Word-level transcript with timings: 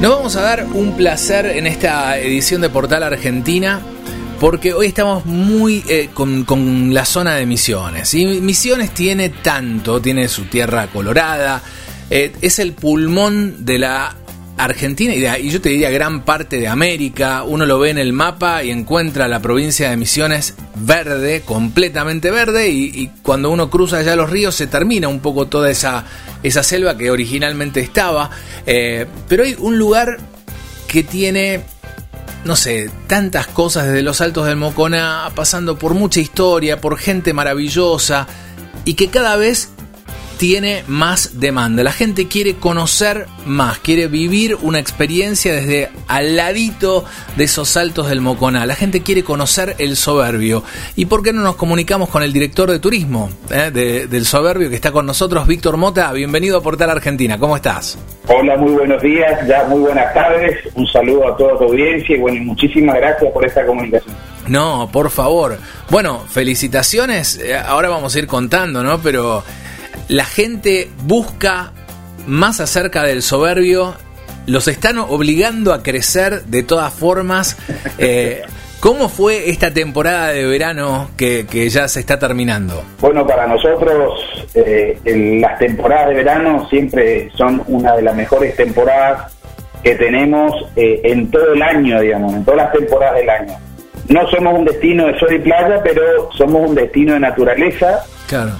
Nos 0.00 0.16
vamos 0.16 0.36
a 0.36 0.42
dar 0.42 0.66
un 0.74 0.96
placer 0.96 1.46
en 1.46 1.66
esta 1.66 2.18
edición 2.18 2.60
de 2.60 2.68
Portal 2.68 3.02
Argentina 3.02 3.80
porque 4.40 4.74
hoy 4.74 4.88
estamos 4.88 5.24
muy 5.24 5.82
eh, 5.88 6.10
con, 6.12 6.92
la 6.92 7.04
zona 7.04 7.36
de 7.36 7.46
Misiones. 7.46 8.12
Y 8.12 8.26
Misiones 8.40 8.92
tiene 8.92 9.30
tanto, 9.30 10.02
tiene 10.02 10.28
su 10.28 10.44
tierra 10.44 10.88
colorada, 10.88 11.62
eh, 12.10 12.32
es 12.42 12.58
el 12.58 12.72
pulmón 12.72 13.64
de 13.64 13.78
la 13.78 14.14
Argentina 14.56 15.14
y, 15.14 15.50
yo 15.50 15.60
te 15.60 15.70
diría 15.70 15.90
gran 15.90 16.22
parte 16.22 16.58
de 16.58 16.68
América. 16.68 17.42
Uno 17.44 17.66
lo 17.66 17.78
ve 17.78 17.90
en 17.90 17.98
el 17.98 18.12
mapa 18.12 18.62
y 18.62 18.70
encuentra 18.70 19.26
la 19.28 19.40
provincia 19.40 19.90
de 19.90 19.96
Misiones 19.96 20.54
verde, 20.76 21.42
completamente 21.44 22.30
verde, 22.30 22.70
y, 22.70 23.10
cuando 23.22 23.50
uno 23.50 23.70
cruza 23.70 23.98
allá 23.98 24.16
los 24.16 24.30
ríos 24.30 24.54
se 24.54 24.66
termina 24.66 25.08
un 25.08 25.20
poco 25.20 25.46
toda 25.46 25.70
esa, 25.70 26.04
esa 26.42 26.62
selva 26.62 26.96
que 26.96 27.10
originalmente 27.10 27.80
estaba. 27.80 28.30
Eh, 28.66 29.06
pero 29.28 29.44
hay 29.44 29.56
un 29.58 29.78
lugar 29.78 30.18
que 30.86 31.02
tiene, 31.02 31.62
no 32.44 32.54
sé, 32.54 32.90
tantas 33.08 33.48
cosas 33.48 33.86
desde 33.86 34.02
los 34.02 34.20
altos 34.20 34.46
del 34.46 34.56
Mocona, 34.56 35.30
pasando 35.34 35.76
por 35.78 35.94
mucha 35.94 36.20
historia, 36.20 36.80
por 36.80 36.98
gente 36.98 37.32
maravillosa, 37.32 38.28
y 38.84 38.94
que 38.94 39.08
cada 39.08 39.36
vez 39.36 39.70
tiene 40.36 40.84
más 40.86 41.40
demanda. 41.40 41.82
La 41.82 41.92
gente 41.92 42.28
quiere 42.28 42.54
conocer 42.54 43.26
más, 43.46 43.78
quiere 43.78 44.08
vivir 44.08 44.56
una 44.62 44.78
experiencia 44.78 45.54
desde 45.54 45.90
al 46.08 46.36
ladito 46.36 47.04
de 47.36 47.44
esos 47.44 47.68
saltos 47.68 48.08
del 48.08 48.20
Moconá. 48.20 48.66
La 48.66 48.74
gente 48.74 49.02
quiere 49.02 49.24
conocer 49.24 49.76
el 49.78 49.96
soberbio. 49.96 50.62
¿Y 50.96 51.06
por 51.06 51.22
qué 51.22 51.32
no 51.32 51.42
nos 51.42 51.56
comunicamos 51.56 52.08
con 52.08 52.22
el 52.22 52.32
director 52.32 52.70
de 52.70 52.78
turismo 52.78 53.30
eh, 53.50 53.70
del 53.72 54.26
soberbio 54.26 54.68
que 54.68 54.76
está 54.76 54.92
con 54.92 55.06
nosotros, 55.06 55.46
Víctor 55.46 55.76
Mota? 55.76 56.12
Bienvenido 56.12 56.58
a 56.58 56.62
Portal 56.62 56.90
Argentina. 56.90 57.38
¿Cómo 57.38 57.56
estás? 57.56 57.98
Hola, 58.28 58.56
muy 58.56 58.72
buenos 58.72 59.02
días, 59.02 59.46
ya 59.46 59.64
muy 59.64 59.80
buenas 59.80 60.12
tardes. 60.14 60.58
Un 60.74 60.86
saludo 60.86 61.28
a 61.28 61.36
toda 61.36 61.58
tu 61.58 61.64
audiencia 61.64 62.16
y 62.16 62.20
bueno, 62.20 62.42
muchísimas 62.44 62.96
gracias 62.96 63.30
por 63.32 63.44
esta 63.46 63.64
comunicación. 63.66 64.14
No, 64.48 64.88
por 64.92 65.10
favor. 65.10 65.58
Bueno, 65.90 66.20
felicitaciones. 66.28 67.38
Eh, 67.38 67.56
ahora 67.56 67.88
vamos 67.88 68.14
a 68.14 68.18
ir 68.18 68.26
contando, 68.26 68.82
¿no? 68.82 68.98
Pero 68.98 69.42
la 70.08 70.24
gente 70.24 70.90
busca 71.04 71.72
más 72.26 72.60
acerca 72.60 73.02
del 73.02 73.22
soberbio, 73.22 73.94
los 74.46 74.68
están 74.68 74.98
obligando 74.98 75.72
a 75.72 75.82
crecer 75.82 76.42
de 76.44 76.62
todas 76.62 76.92
formas. 76.92 77.56
Eh, 77.98 78.42
¿Cómo 78.80 79.08
fue 79.08 79.48
esta 79.48 79.72
temporada 79.72 80.28
de 80.28 80.44
verano 80.44 81.08
que, 81.16 81.46
ya 81.70 81.88
se 81.88 82.00
está 82.00 82.18
terminando? 82.18 82.82
Bueno, 83.00 83.26
para 83.26 83.46
nosotros 83.46 84.20
eh, 84.54 84.98
las 85.40 85.58
temporadas 85.58 86.08
de 86.08 86.14
verano 86.16 86.68
siempre 86.68 87.30
son 87.34 87.62
una 87.66 87.96
de 87.96 88.02
las 88.02 88.14
mejores 88.14 88.54
temporadas 88.56 89.34
que 89.82 89.94
tenemos 89.94 90.52
eh, 90.76 91.00
en 91.04 91.30
todo 91.30 91.54
el 91.54 91.62
año, 91.62 91.98
digamos, 91.98 92.34
en 92.34 92.44
todas 92.44 92.64
las 92.64 92.72
temporadas 92.72 93.16
del 93.16 93.30
año. 93.30 93.54
No 94.08 94.28
somos 94.28 94.58
un 94.58 94.64
destino 94.64 95.06
de 95.06 95.18
sol 95.18 95.34
y 95.34 95.38
playa, 95.38 95.80
pero 95.82 96.30
somos 96.36 96.68
un 96.68 96.74
destino 96.74 97.14
de 97.14 97.20
naturaleza 97.20 98.04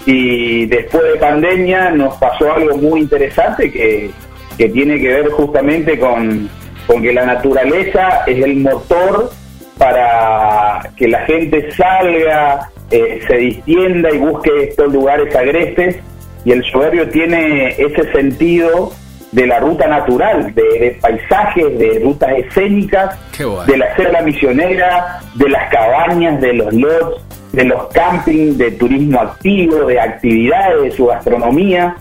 y 0.07 0.67
después 0.67 1.03
de 1.05 1.19
pandemia 1.19 1.91
nos 1.91 2.17
pasó 2.17 2.53
algo 2.53 2.77
muy 2.77 3.01
interesante 3.01 3.71
que, 3.71 4.11
tiene 4.57 5.01
que 5.01 5.09
ver 5.09 5.31
justamente 5.31 5.99
con, 5.99 6.49
con 6.87 7.03
que 7.03 7.13
la 7.13 7.27
naturaleza 7.27 8.23
es 8.27 8.45
el 8.45 8.57
motor 8.57 9.31
para 9.79 10.91
que 10.97 11.09
la 11.09 11.21
gente 11.27 11.73
salga, 11.73 12.71
eh, 12.91 13.21
se 13.27 13.37
distienda 13.37 14.13
y 14.13 14.19
busque 14.19 14.51
estos 14.65 14.93
lugares 14.93 15.35
agrestes. 15.35 15.97
Y 16.45 16.53
el 16.53 16.63
soberbio 16.71 17.09
tiene 17.09 17.71
ese 17.71 18.13
sentido 18.13 18.93
de 19.35 19.49
la 19.49 19.59
ruta 19.59 19.89
natural, 19.89 20.55
de, 20.55 20.97
paisajes, 21.01 21.77
de 21.77 22.01
rutas 22.05 22.31
escénicas, 22.39 23.19
de 23.67 23.77
la 23.77 23.95
selva 23.97 24.23
misionera, 24.23 25.21
de 25.35 25.49
las 25.49 25.69
cabañas, 25.71 26.41
de 26.41 26.53
los 26.53 26.73
lots, 26.73 27.21
de 27.53 27.65
los 27.65 27.89
campings, 27.89 28.57
de 28.57 28.71
turismo 28.73 29.21
activo, 29.21 29.87
de 29.87 30.01
actividades, 30.01 30.83
de 30.83 30.91
su 30.93 31.07
gastronomía. 31.07 31.97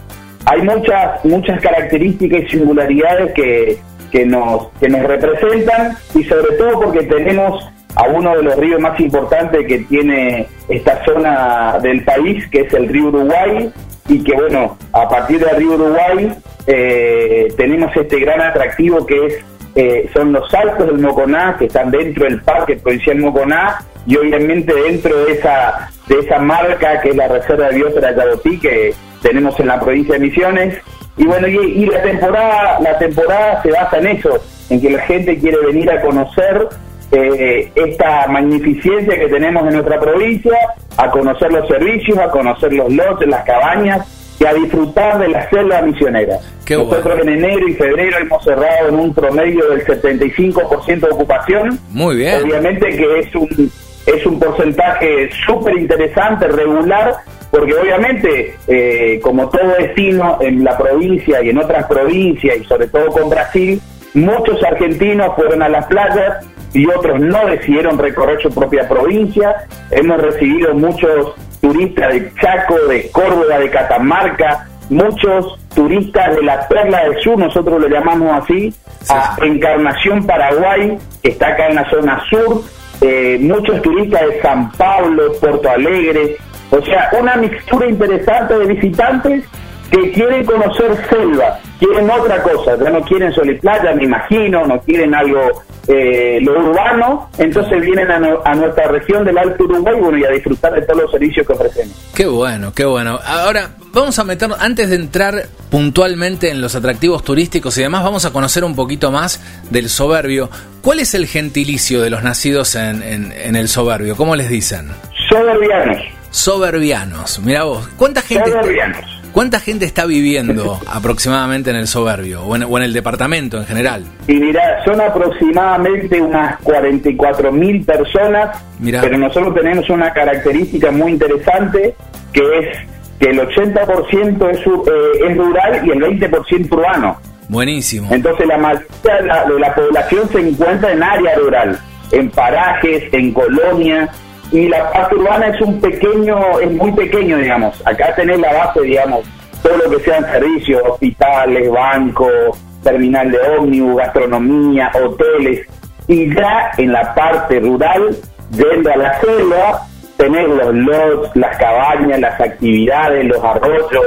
Hay 0.45 0.61
muchas, 0.61 1.25
muchas 1.25 1.59
características 1.59 2.43
y 2.43 2.49
singularidades 2.49 3.33
que, 3.33 3.79
que, 4.11 4.25
nos, 4.27 4.67
que 4.79 4.89
nos 4.89 5.01
representan 5.01 5.97
y 6.13 6.23
sobre 6.25 6.55
todo 6.55 6.81
porque 6.81 7.01
tenemos 7.03 7.67
a 7.95 8.03
uno 8.09 8.35
de 8.37 8.43
los 8.43 8.55
ríos 8.57 8.79
más 8.79 8.99
importantes 8.99 9.65
que 9.67 9.79
tiene 9.79 10.47
esta 10.69 11.03
zona 11.03 11.79
del 11.81 12.03
país, 12.03 12.47
que 12.49 12.61
es 12.61 12.73
el 12.73 12.89
río 12.89 13.07
Uruguay, 13.07 13.71
y 14.07 14.23
que 14.23 14.33
bueno, 14.33 14.77
a 14.91 15.07
partir 15.07 15.39
del 15.39 15.55
río 15.55 15.73
Uruguay 15.73 16.33
eh, 16.67 17.53
tenemos 17.57 17.95
este 17.95 18.19
gran 18.19 18.41
atractivo 18.41 19.05
que 19.05 19.25
es 19.25 19.45
eh, 19.75 20.07
son 20.13 20.31
los 20.33 20.49
saltos 20.51 20.85
del 20.85 20.99
Moconá, 20.99 21.55
que 21.57 21.65
están 21.65 21.89
dentro 21.89 22.25
del 22.25 22.41
Parque 22.41 22.75
Provincial 22.75 23.17
Moconá, 23.17 23.79
y 24.05 24.17
obviamente 24.17 24.73
dentro 24.73 25.25
de 25.25 25.33
esa, 25.33 25.89
de 26.07 26.19
esa 26.19 26.37
marca 26.39 27.01
que 27.01 27.09
es 27.09 27.15
la 27.15 27.27
Reserva 27.27 27.69
de 27.69 27.75
Biosfera 27.77 28.15
Yabotí, 28.15 28.59
que 28.59 28.93
tenemos 29.21 29.59
en 29.59 29.67
la 29.67 29.79
provincia 29.79 30.13
de 30.13 30.19
Misiones. 30.19 30.77
Y 31.17 31.25
bueno, 31.25 31.47
y, 31.47 31.85
la 31.85 32.01
temporada 32.01 32.79
la 32.81 32.97
temporada 32.97 33.61
se 33.63 33.71
basa 33.71 33.97
en 33.97 34.07
eso, 34.07 34.39
en 34.69 34.81
que 34.81 34.89
la 34.91 35.01
gente 35.03 35.39
quiere 35.39 35.57
venir 35.65 35.89
a 35.91 36.01
conocer 36.01 36.67
eh, 37.13 37.71
esta 37.75 38.27
magnificencia 38.27 39.19
que 39.19 39.27
tenemos 39.27 39.65
en 39.67 39.73
nuestra 39.73 39.99
provincia, 39.99 40.57
a 40.97 41.09
conocer 41.11 41.51
los 41.51 41.67
servicios, 41.67 42.17
a 42.17 42.29
conocer 42.29 42.73
los 42.73 42.91
lotes, 42.91 43.27
las 43.27 43.43
cabañas, 43.43 44.07
y 44.39 44.45
a 44.45 44.53
disfrutar 44.53 45.19
de 45.19 45.27
la 45.29 45.49
selva 45.49 45.81
misionera. 45.83 46.37
Nosotros 46.69 47.19
en 47.21 47.29
enero 47.29 47.67
y 47.67 47.73
febrero 47.75 48.17
hemos 48.19 48.43
cerrado 48.43 48.89
en 48.89 48.95
un 48.95 49.13
promedio 49.13 49.69
del 49.69 49.85
75% 49.85 50.99
de 50.99 51.11
ocupación. 51.11 51.79
Muy 51.91 52.17
bien. 52.17 52.43
Obviamente 52.43 52.97
que 52.97 53.19
es 53.19 53.35
un 53.35 53.71
es 54.05 54.25
un 54.25 54.37
porcentaje 54.37 55.29
súper 55.45 55.77
interesante, 55.77 56.47
regular, 56.47 57.15
porque 57.51 57.73
obviamente, 57.73 58.55
eh, 58.67 59.19
como 59.21 59.49
todo 59.49 59.75
destino 59.79 60.39
en 60.41 60.63
la 60.63 60.77
provincia 60.77 61.41
y 61.41 61.49
en 61.49 61.57
otras 61.57 61.85
provincias, 61.85 62.57
y 62.57 62.65
sobre 62.65 62.87
todo 62.87 63.07
con 63.07 63.29
Brasil, 63.29 63.79
muchos 64.13 64.61
argentinos 64.63 65.35
fueron 65.35 65.61
a 65.61 65.69
las 65.69 65.85
playas 65.85 66.45
y 66.73 66.87
otros 66.87 67.19
no 67.19 67.45
decidieron 67.45 67.97
recorrer 67.97 68.41
su 68.41 68.49
propia 68.49 68.87
provincia. 68.87 69.67
Hemos 69.91 70.21
recibido 70.21 70.73
muchos 70.73 71.33
turistas 71.61 72.13
de 72.13 72.33
Chaco, 72.41 72.75
de 72.87 73.09
Córdoba, 73.11 73.59
de 73.59 73.69
Catamarca, 73.69 74.67
muchos 74.89 75.57
turistas 75.73 76.35
de 76.35 76.43
la 76.43 76.67
Perla 76.67 77.03
del 77.05 77.19
Sur, 77.21 77.37
nosotros 77.37 77.81
lo 77.81 77.87
llamamos 77.87 78.43
así, 78.43 78.73
a 79.09 79.37
Encarnación 79.41 80.25
Paraguay, 80.25 80.97
que 81.21 81.29
está 81.29 81.49
acá 81.49 81.67
en 81.67 81.75
la 81.75 81.89
zona 81.89 82.23
sur, 82.29 82.61
eh, 83.01 83.37
muchos 83.39 83.81
turistas 83.81 84.21
de 84.21 84.41
San 84.41 84.71
Pablo, 84.73 85.31
Puerto 85.39 85.69
Alegre, 85.69 86.37
o 86.69 86.81
sea, 86.81 87.09
una 87.19 87.35
mixtura 87.35 87.87
interesante 87.87 88.57
de 88.57 88.65
visitantes 88.65 89.45
que 89.91 90.11
quieren 90.11 90.45
conocer 90.45 90.95
selva, 91.07 91.59
quieren 91.79 92.09
otra 92.09 92.41
cosa, 92.41 92.77
ya 92.81 92.89
no 92.89 93.01
quieren 93.01 93.31
sol 93.31 93.49
y 93.49 93.55
playa, 93.59 93.93
me 93.93 94.05
imagino, 94.05 94.65
no 94.65 94.79
quieren 94.81 95.13
algo 95.13 95.63
eh, 95.87 96.39
lo 96.41 96.53
urbano, 96.53 97.29
entonces 97.37 97.81
vienen 97.81 98.09
a, 98.09 98.55
nuestra 98.55 98.87
región 98.87 99.25
del 99.25 99.37
Alto 99.37 99.65
Uruguay 99.65 99.95
bueno, 99.99 100.17
y 100.17 100.23
a 100.23 100.29
disfrutar 100.29 100.73
de 100.73 100.81
todos 100.83 101.01
los 101.03 101.11
servicios 101.11 101.45
que 101.45 101.53
ofrecemos. 101.53 101.95
Qué 102.15 102.25
bueno, 102.25 102.73
qué 102.73 102.85
bueno. 102.85 103.19
Ahora, 103.25 103.71
vamos 103.91 104.17
a 104.17 104.23
meternos, 104.23 104.59
antes 104.61 104.89
de 104.89 104.95
entrar 104.95 105.43
puntualmente 105.69 106.49
en 106.49 106.61
los 106.61 106.75
atractivos 106.75 107.23
turísticos 107.23 107.77
y 107.77 107.81
demás, 107.81 108.03
vamos 108.03 108.25
a 108.25 108.31
conocer 108.31 108.63
un 108.63 108.75
poquito 108.75 109.11
más 109.11 109.41
del 109.69 109.89
soberbio. 109.89 110.49
¿Cuál 110.81 110.99
es 110.99 111.13
el 111.15 111.27
gentilicio 111.27 112.01
de 112.01 112.09
los 112.09 112.23
nacidos 112.23 112.75
en, 112.75 113.03
en 113.03 113.55
el 113.55 113.67
soberbio? 113.67 114.15
¿Cómo 114.15 114.35
les 114.35 114.49
dicen? 114.49 114.89
Soberbianos. 115.29 115.97
Soberbianos, 116.29 117.39
mira 117.39 117.63
vos. 117.63 117.87
¿Cuánta 117.97 118.21
gente... 118.21 118.49
Soberbianos. 118.49 119.12
¿Cuánta 119.33 119.59
gente 119.59 119.85
está 119.85 120.05
viviendo 120.05 120.79
aproximadamente 120.87 121.71
en 121.71 121.75
el 121.75 121.87
Soberbio 121.87 122.43
o 122.43 122.55
en, 122.55 122.83
el 122.83 122.93
departamento 122.93 123.57
en 123.57 123.65
general? 123.65 124.05
Y 124.27 124.35
mira, 124.35 124.83
son 124.85 125.01
aproximadamente 125.01 126.21
unas 126.21 126.59
44 126.59 127.51
mil 127.51 127.83
personas, 127.83 128.63
pero 128.79 129.17
nosotros 129.17 129.55
tenemos 129.55 129.89
una 129.89 130.13
característica 130.13 130.91
muy 130.91 131.13
interesante 131.13 131.95
que 132.31 132.59
es 132.59 132.77
que 133.19 133.29
el 133.29 133.39
80% 133.39 134.49
es, 134.51 134.57
eh, 134.59 135.29
es 135.29 135.37
rural 135.37 135.81
y 135.83 135.89
el 135.91 135.99
20% 135.99 136.71
urbano. 136.71 137.17
Buenísimo. 137.49 138.09
Entonces 138.11 138.47
la 138.47 138.57
mayoría 138.57 139.45
de 139.47 139.59
la 139.59 139.75
población 139.75 140.29
se 140.31 140.39
encuentra 140.39 140.91
en 140.91 141.01
área 141.01 141.35
rural, 141.35 141.79
en 142.11 142.29
parajes, 142.29 143.11
en 143.11 143.31
colonias, 143.33 144.09
y 144.51 144.67
la 144.67 144.91
parte 144.91 145.15
urbana 145.15 145.47
es 145.47 145.61
un 145.61 145.79
pequeño, 145.79 146.59
es 146.59 146.71
muy 146.71 146.91
pequeño, 146.91 147.37
digamos. 147.37 147.81
Acá 147.85 148.13
tenés 148.15 148.39
la 148.39 148.53
base, 148.53 148.81
digamos, 148.81 149.21
todo 149.61 149.77
lo 149.77 149.97
que 149.97 150.03
sean 150.03 150.23
servicios, 150.25 150.81
hospitales, 150.85 151.71
bancos, 151.71 152.57
terminal 152.83 153.31
de 153.31 153.39
ómnibus, 153.57 153.97
gastronomía, 153.97 154.91
hoteles. 154.93 155.67
Y 156.07 156.33
ya 156.35 156.71
en 156.77 156.91
la 156.91 157.13
parte 157.15 157.59
rural, 157.59 158.15
yendo 158.51 158.91
a 158.91 158.97
la 158.97 159.19
selva, 159.21 159.87
tenés 160.17 160.47
los 160.47 160.73
lots, 160.75 161.35
las 161.35 161.57
cabañas, 161.57 162.19
las 162.19 162.39
actividades, 162.39 163.25
los 163.25 163.43
arroyos, 163.43 164.05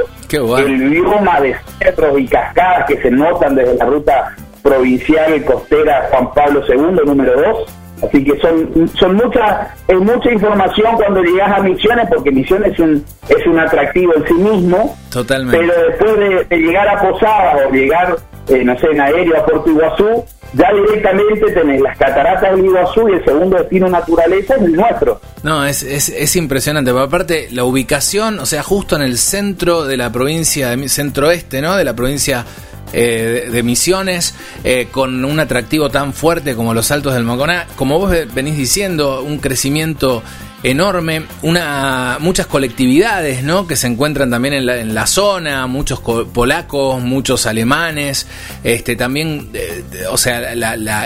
el 0.59 0.89
bioma 0.89 1.41
de 1.41 1.55
cerros 1.79 2.19
y 2.19 2.27
cascadas 2.27 2.85
que 2.85 3.01
se 3.01 3.11
notan 3.11 3.55
desde 3.55 3.75
la 3.75 3.85
ruta 3.85 4.35
provincial 4.61 5.43
costera 5.45 6.07
Juan 6.11 6.33
Pablo 6.33 6.61
II, 6.67 6.99
número 7.05 7.41
2. 7.41 7.76
Así 8.01 8.23
que 8.23 8.39
son, 8.39 8.89
son 8.95 9.15
mucha, 9.15 9.75
es 9.87 9.99
mucha 9.99 10.31
información 10.31 10.95
cuando 10.95 11.21
llegas 11.23 11.57
a 11.57 11.61
Misiones, 11.63 12.07
porque 12.09 12.31
Misiones 12.31 12.73
es 12.73 12.79
un, 12.79 13.05
es 13.27 13.47
un 13.47 13.59
atractivo 13.59 14.13
en 14.15 14.27
sí 14.27 14.33
mismo. 14.33 14.95
Totalmente. 15.11 15.57
Pero 15.57 15.73
después 15.87 16.49
de, 16.49 16.57
llegar 16.57 16.87
a 16.87 17.01
Posadas 17.01 17.65
o 17.67 17.71
llegar, 17.71 18.15
eh, 18.49 18.63
no 18.63 18.77
sé, 18.77 18.87
en 18.91 19.01
aéreo 19.01 19.37
a 19.37 19.45
Puerto 19.45 19.69
Iguazú, 19.69 20.23
ya 20.53 20.71
directamente 20.73 21.51
tenés 21.51 21.81
las 21.81 21.97
cataratas 21.97 22.55
del 22.55 22.65
Iguazú 22.65 23.09
y 23.09 23.13
el 23.13 23.25
segundo 23.25 23.57
destino 23.57 23.89
naturaleza 23.89 24.55
es 24.55 24.61
el 24.61 24.73
nuestro. 24.73 25.19
No, 25.43 25.65
es, 25.65 25.83
es, 25.83 26.09
es 26.09 26.35
impresionante. 26.35 26.91
Pero 26.91 27.03
aparte, 27.03 27.47
la 27.51 27.63
ubicación, 27.63 28.39
o 28.39 28.45
sea, 28.45 28.63
justo 28.63 28.95
en 28.95 29.01
el 29.01 29.17
centro 29.17 29.85
de 29.85 29.97
la 29.97 30.11
provincia, 30.11 30.69
de, 30.69 30.87
centro-oeste, 30.87 31.61
¿no? 31.61 31.75
De 31.75 31.83
la 31.83 31.95
provincia 31.95 32.45
eh, 32.93 33.49
de, 33.51 33.63
Misiones, 33.63 34.33
eh, 34.63 34.87
con 34.91 35.25
un 35.25 35.39
atractivo 35.39 35.89
tan 35.89 36.13
fuerte 36.13 36.55
como 36.55 36.73
los 36.73 36.89
Altos 36.91 37.13
del 37.13 37.23
Moconá. 37.23 37.67
Como 37.75 37.99
vos 37.99 38.13
venís 38.33 38.57
diciendo, 38.57 39.21
un 39.23 39.39
crecimiento 39.39 40.23
enorme, 40.63 41.23
una, 41.43 42.17
muchas 42.19 42.47
colectividades 42.47 43.43
¿no? 43.43 43.67
que 43.67 43.75
se 43.75 43.87
encuentran 43.87 44.29
también 44.29 44.53
en 44.53 44.93
la, 44.93 45.07
zona, 45.07 45.67
muchos 45.67 45.99
polacos, 45.99 47.01
muchos 47.01 47.45
alemanes, 47.45 48.27
este, 48.63 48.95
también, 48.95 49.49
eh, 49.53 49.83
o 50.09 50.17
sea, 50.17 50.53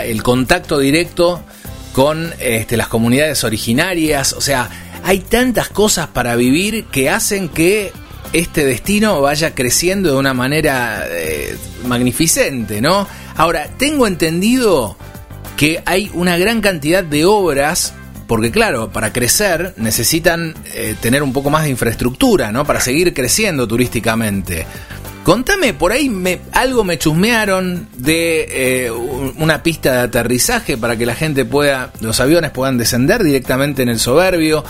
el 0.02 0.22
contacto 0.22 0.78
directo 0.78 1.42
con 1.92 2.32
este, 2.38 2.76
las 2.76 2.88
comunidades 2.88 3.44
originarias, 3.44 4.32
o 4.32 4.40
sea, 4.40 4.68
hay 5.04 5.18
tantas 5.18 5.68
cosas 5.68 6.06
para 6.08 6.36
vivir 6.36 6.86
que 6.86 7.10
hacen 7.10 7.48
que 7.48 7.92
este 8.32 8.64
destino 8.64 9.20
vaya 9.20 9.54
creciendo 9.54 10.12
de 10.12 10.16
una 10.16 10.34
manera 10.34 11.06
eh, 11.08 11.56
magnificente, 11.86 12.80
¿no? 12.80 13.06
Ahora, 13.36 13.68
tengo 13.78 14.06
entendido 14.06 14.96
que 15.56 15.82
hay 15.84 16.10
una 16.14 16.38
gran 16.38 16.60
cantidad 16.60 17.04
de 17.04 17.24
obras, 17.24 17.94
porque 18.26 18.50
claro, 18.50 18.90
para 18.90 19.12
crecer 19.12 19.74
necesitan 19.76 20.54
eh, 20.74 20.94
tener 21.00 21.22
un 21.22 21.32
poco 21.32 21.50
más 21.50 21.64
de 21.64 21.70
infraestructura, 21.70 22.52
¿no? 22.52 22.64
Para 22.64 22.80
seguir 22.80 23.12
creciendo 23.14 23.68
turísticamente. 23.68 24.66
Contame, 25.24 25.72
por 25.72 25.92
ahí 25.92 26.08
me, 26.08 26.40
algo 26.50 26.82
me 26.82 26.98
chusmearon 26.98 27.86
de 27.96 28.48
eh, 28.86 28.90
una 28.90 29.62
pista 29.62 29.92
de 29.92 29.98
aterrizaje 30.00 30.76
para 30.76 30.96
que 30.96 31.06
la 31.06 31.14
gente 31.14 31.44
pueda, 31.44 31.92
los 32.00 32.18
aviones 32.18 32.50
puedan 32.50 32.76
descender 32.76 33.22
directamente 33.22 33.82
en 33.82 33.88
el 33.88 34.00
soberbio. 34.00 34.64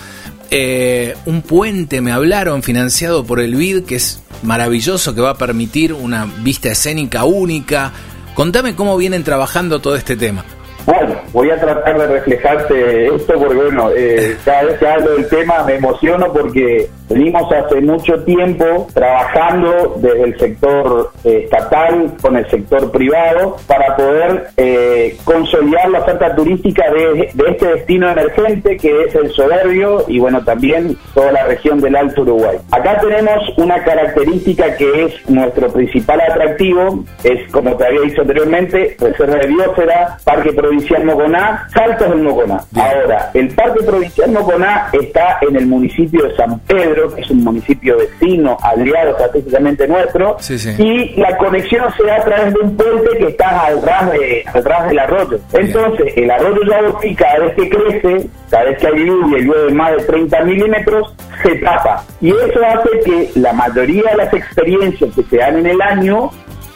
Eh, 0.54 1.16
un 1.25 1.40
puente, 1.40 2.02
me 2.02 2.12
hablaron, 2.12 2.62
financiado 2.62 3.25
por 3.25 3.40
el 3.40 3.54
BID, 3.54 3.84
que 3.84 3.94
es 3.94 4.20
maravilloso, 4.43 5.14
que 5.14 5.22
va 5.22 5.31
a 5.31 5.38
permitir 5.38 5.94
una 5.94 6.26
vista 6.26 6.70
escénica 6.70 7.25
única. 7.25 7.90
Contame 8.34 8.75
cómo 8.75 8.99
vienen 8.99 9.25
trabajando 9.25 9.81
todo 9.81 9.96
este 9.96 10.14
tema. 10.14 10.44
Bueno, 10.84 11.14
voy 11.32 11.50
a 11.50 11.61
tratar 11.61 11.96
de 11.96 12.06
reflejarte 12.08 13.14
esto 13.14 13.34
porque, 13.38 13.55
bueno, 13.55 13.90
eh, 13.96 14.37
cada 14.44 14.64
vez 14.64 14.79
que 14.79 14.88
hablo 14.88 15.12
del 15.12 15.29
tema 15.29 15.62
me 15.64 15.76
emociono 15.76 16.32
porque 16.32 16.88
venimos 17.08 17.52
hace 17.52 17.81
mucho 17.81 18.25
tiempo 18.25 18.88
trabajando 18.93 19.94
desde 19.99 20.23
el 20.25 20.38
sector 20.38 21.12
eh, 21.25 21.43
estatal 21.44 22.14
con 22.20 22.37
el 22.37 22.50
sector 22.50 22.90
privado 22.90 23.56
para 23.67 23.94
poder 23.96 24.49
eh, 24.56 25.17
consolidar 25.25 25.88
la 25.90 26.00
oferta 26.00 26.34
turística 26.34 26.90
de, 26.90 27.31
de, 27.32 27.50
este 27.50 27.67
destino 27.75 28.11
emergente 28.11 28.76
que 28.76 29.05
es 29.05 29.14
el 29.14 29.31
Soberbio 29.31 30.05
y, 30.08 30.19
bueno, 30.19 30.43
también 30.43 30.96
toda 31.14 31.31
la 31.31 31.44
región 31.44 31.81
del 31.81 31.94
Alto 31.94 32.23
Uruguay. 32.23 32.58
Acá 32.73 33.00
tenemos 33.00 33.56
una 33.56 33.85
característica 33.85 34.76
que 34.76 35.05
es 35.05 35.31
nuestro 35.31 35.73
principal 35.73 36.20
atractivo, 36.20 37.05
es, 37.23 37.49
como 37.52 37.76
te 37.76 37.87
había 37.87 38.00
dicho 38.00 38.23
anteriormente, 38.23 38.96
Reserva 38.99 39.37
de 39.37 39.46
Biosfera, 39.46 40.17
Parque 40.25 40.52
Provincial 40.52 40.71
Provincial 40.72 41.04
Moconá, 41.04 41.69
Saltos 41.74 42.08
del 42.08 42.22
Moconá. 42.22 42.64
Ahora, 42.74 43.30
el 43.34 43.48
Parque 43.54 43.84
Provincial 43.84 44.30
Moconá 44.30 44.88
está 44.92 45.38
en 45.42 45.56
el 45.56 45.66
municipio 45.66 46.24
de 46.24 46.34
San 46.34 46.58
Pedro, 46.60 47.14
que 47.14 47.20
es 47.20 47.30
un 47.30 47.44
municipio 47.44 47.98
vecino, 47.98 48.56
aliado 48.62 49.10
estratégicamente 49.10 49.86
nuestro, 49.86 50.38
y 50.78 51.20
la 51.20 51.36
conexión 51.36 51.92
se 51.94 52.04
da 52.04 52.16
a 52.16 52.24
través 52.24 52.54
de 52.54 52.60
un 52.60 52.74
puente 52.74 53.19
que 53.19 53.26
está 53.26 53.66
al 53.66 53.82
ras, 53.82 54.12
de, 54.12 54.44
al 54.46 54.64
ras 54.64 54.88
del 54.88 54.98
arroyo. 54.98 55.38
Entonces, 55.52 56.14
el 56.16 56.30
arroyo 56.30 56.62
Yabuquí, 56.70 57.14
cada 57.16 57.38
vez 57.40 57.54
que 57.54 57.68
crece, 57.68 58.30
cada 58.50 58.64
vez 58.64 58.78
que 58.78 58.86
hay 58.86 59.06
lluvia 59.06 59.38
y 59.38 59.42
llueve 59.42 59.75
más 59.75 59.92
de 59.92 60.04
30 60.04 60.44
milímetros, 60.44 61.14
se 61.42 61.54
tapa. 61.56 62.02
Y 62.22 62.30
eso 62.30 62.60
hace 62.66 62.88
que 63.04 63.40
la 63.40 63.52
mayoría 63.52 64.10
de 64.10 64.16
las 64.16 64.32
experiencias 64.32 65.14
que 65.14 65.22
se 65.25 65.36
dan 65.36 65.58
en 65.58 65.66
el 65.66 65.82
año 65.82 66.30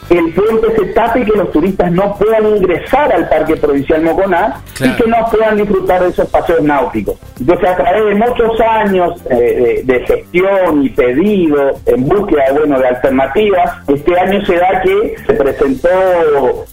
el 0.09 0.33
puente 0.33 0.75
se 0.75 0.85
tape 0.93 1.21
y 1.21 1.25
que 1.25 1.37
los 1.37 1.51
turistas 1.51 1.91
no 1.91 2.15
puedan 2.15 2.47
ingresar 2.47 3.11
al 3.11 3.27
Parque 3.27 3.57
Provincial 3.57 4.01
Moconá 4.01 4.61
y 4.79 4.89
que 4.95 5.07
no 5.07 5.17
puedan 5.29 5.57
disfrutar 5.57 6.01
de 6.03 6.09
esos 6.09 6.29
paseos 6.29 6.61
náuticos. 6.61 7.17
Entonces, 7.39 7.69
a 7.69 7.75
través 7.75 8.05
de 8.05 8.15
muchos 8.15 8.61
años 8.61 9.21
eh, 9.29 9.81
de, 9.83 9.99
gestión 10.05 10.83
y 10.83 10.89
pedido 10.89 11.71
en 11.85 12.07
búsqueda 12.07 12.45
bueno, 12.53 12.79
de 12.79 12.87
alternativas, 12.87 13.71
este 13.87 14.19
año 14.19 14.45
se 14.45 14.55
da 14.55 14.81
que 14.81 15.15
se 15.25 15.33
presentó 15.33 15.89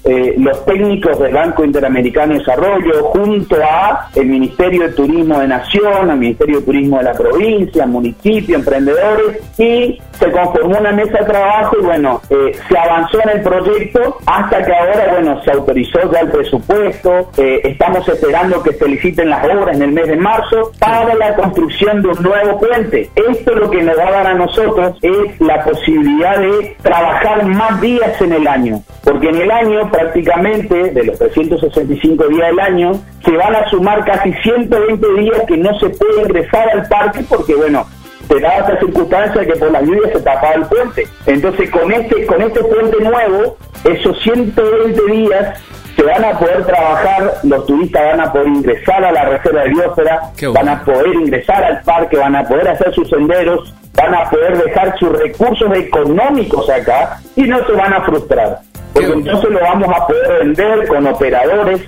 eh, 0.05 0.35
los 0.39 0.65
técnicos 0.65 1.19
del 1.19 1.35
Banco 1.35 1.65
Interamericano 1.65 2.35
de 2.35 2.39
Desarrollo 2.39 3.05
junto 3.05 3.57
a 3.57 4.09
el 4.15 4.27
Ministerio 4.27 4.89
de 4.89 4.93
Turismo 4.95 5.41
de 5.41 5.49
Nación, 5.49 6.11
el 6.11 6.19
Ministerio 6.19 6.61
de 6.61 6.67
Turismo 6.67 6.99
de 6.99 7.05
la 7.05 7.15
provincia, 7.15 7.87
municipio, 7.87 8.57
emprendedores 8.57 9.41
y 9.59 10.01
se 10.19 10.31
conformó 10.31 10.79
una 10.79 10.93
mesa 10.93 11.19
de 11.19 11.25
trabajo 11.25 11.77
y 11.81 11.85
bueno, 11.85 12.21
eh, 12.31 12.53
se 12.69 12.79
avanzó 12.79 13.19
en 13.25 13.38
el 13.38 13.43
proyecto 13.43 14.19
hasta 14.26 14.65
que 14.65 14.73
ahora, 14.73 15.12
bueno, 15.12 15.43
se 15.43 15.50
autorizó 15.50 16.12
ya 16.12 16.21
el 16.21 16.31
presupuesto, 16.31 17.31
eh, 17.37 17.61
estamos 17.65 18.09
esperando 18.09 18.62
que 18.62 18.73
se 18.73 18.88
liciten 18.88 19.31
las 19.31 19.44
obras 19.44 19.76
en 19.76 19.82
el 19.82 19.93
mes 19.93 20.06
de 20.06 20.17
marzo 20.17 20.73
para 20.79 21.15
la 21.15 21.35
construcción 21.35 22.03
de 22.03 22.09
un 22.09 22.23
nuevo 22.23 22.59
puente. 22.59 23.11
Esto 23.15 23.55
lo 23.55 23.71
que 23.71 23.82
nos 23.82 23.99
va 23.99 24.09
a 24.09 24.11
dar 24.11 24.26
a 24.29 24.35
nosotros 24.35 24.97
es 25.03 25.41
la 25.41 25.65
posibilidad 25.65 26.38
de 26.38 26.76
trabajar 26.82 27.44
más 27.47 27.81
días 27.81 28.21
en 28.21 28.32
el 28.32 28.47
año, 28.47 28.82
porque 29.03 29.29
en 29.29 29.37
el 29.37 29.50
año 29.50 29.91
prácticamente, 29.91 30.91
de 30.91 31.05
los 31.05 31.19
365 31.19 32.29
días 32.29 32.49
del 32.49 32.61
año, 32.61 32.93
se 33.25 33.32
van 33.32 33.55
a 33.56 33.69
sumar 33.70 34.05
casi 34.05 34.32
120 34.32 35.15
días 35.15 35.43
que 35.47 35.56
no 35.56 35.79
se 35.79 35.88
puede 35.91 36.23
ingresar 36.23 36.69
al 36.70 36.87
parque 36.88 37.25
porque, 37.29 37.55
bueno, 37.55 37.87
se 38.39 38.47
esta 38.47 38.79
circunstancia 38.79 39.45
que 39.45 39.57
por 39.57 39.71
la 39.71 39.81
lluvia 39.81 40.13
se 40.13 40.21
tapaba 40.21 40.55
el 40.55 40.67
puente. 40.67 41.07
Entonces 41.27 41.71
con 41.71 41.93
este, 41.93 42.27
con 42.27 42.43
este 42.43 42.61
puente 42.63 43.01
nuevo, 43.01 43.57
esos 43.85 44.21
120 44.23 45.13
días 45.13 45.59
se 45.97 46.03
van 46.03 46.25
a 46.25 46.39
poder 46.39 46.65
trabajar, 46.65 47.35
los 47.45 47.67
turistas 47.67 48.05
van 48.05 48.20
a 48.20 48.32
poder 48.32 48.49
ingresar 48.49 49.05
a 49.05 49.13
la 49.13 49.25
reserva 49.27 49.63
de 49.63 49.69
biosfera, 49.70 50.20
van 50.53 50.69
a 50.69 50.85
poder 50.85 51.15
ingresar 51.15 51.65
al 51.65 51.81
parque, 51.82 52.17
van 52.17 52.35
a 52.35 52.44
poder 52.44 52.69
hacer 52.69 52.93
sus 52.94 53.08
senderos, 53.08 53.73
van 53.94 54.15
a 54.15 54.29
poder 54.29 54.63
dejar 54.65 54.99
sus 54.99 55.11
recursos 55.11 55.70
económicos 55.77 56.69
acá 56.69 57.20
y 57.37 57.43
no 57.44 57.65
se 57.65 57.73
van 57.73 57.93
a 57.93 58.03
frustrar. 58.03 58.58
Porque 58.93 59.13
entonces 59.13 59.51
lo 59.51 59.61
vamos 59.61 59.89
a 59.94 60.06
poder 60.06 60.39
vender 60.41 60.89
con 60.89 61.06
operadores. 61.06 61.81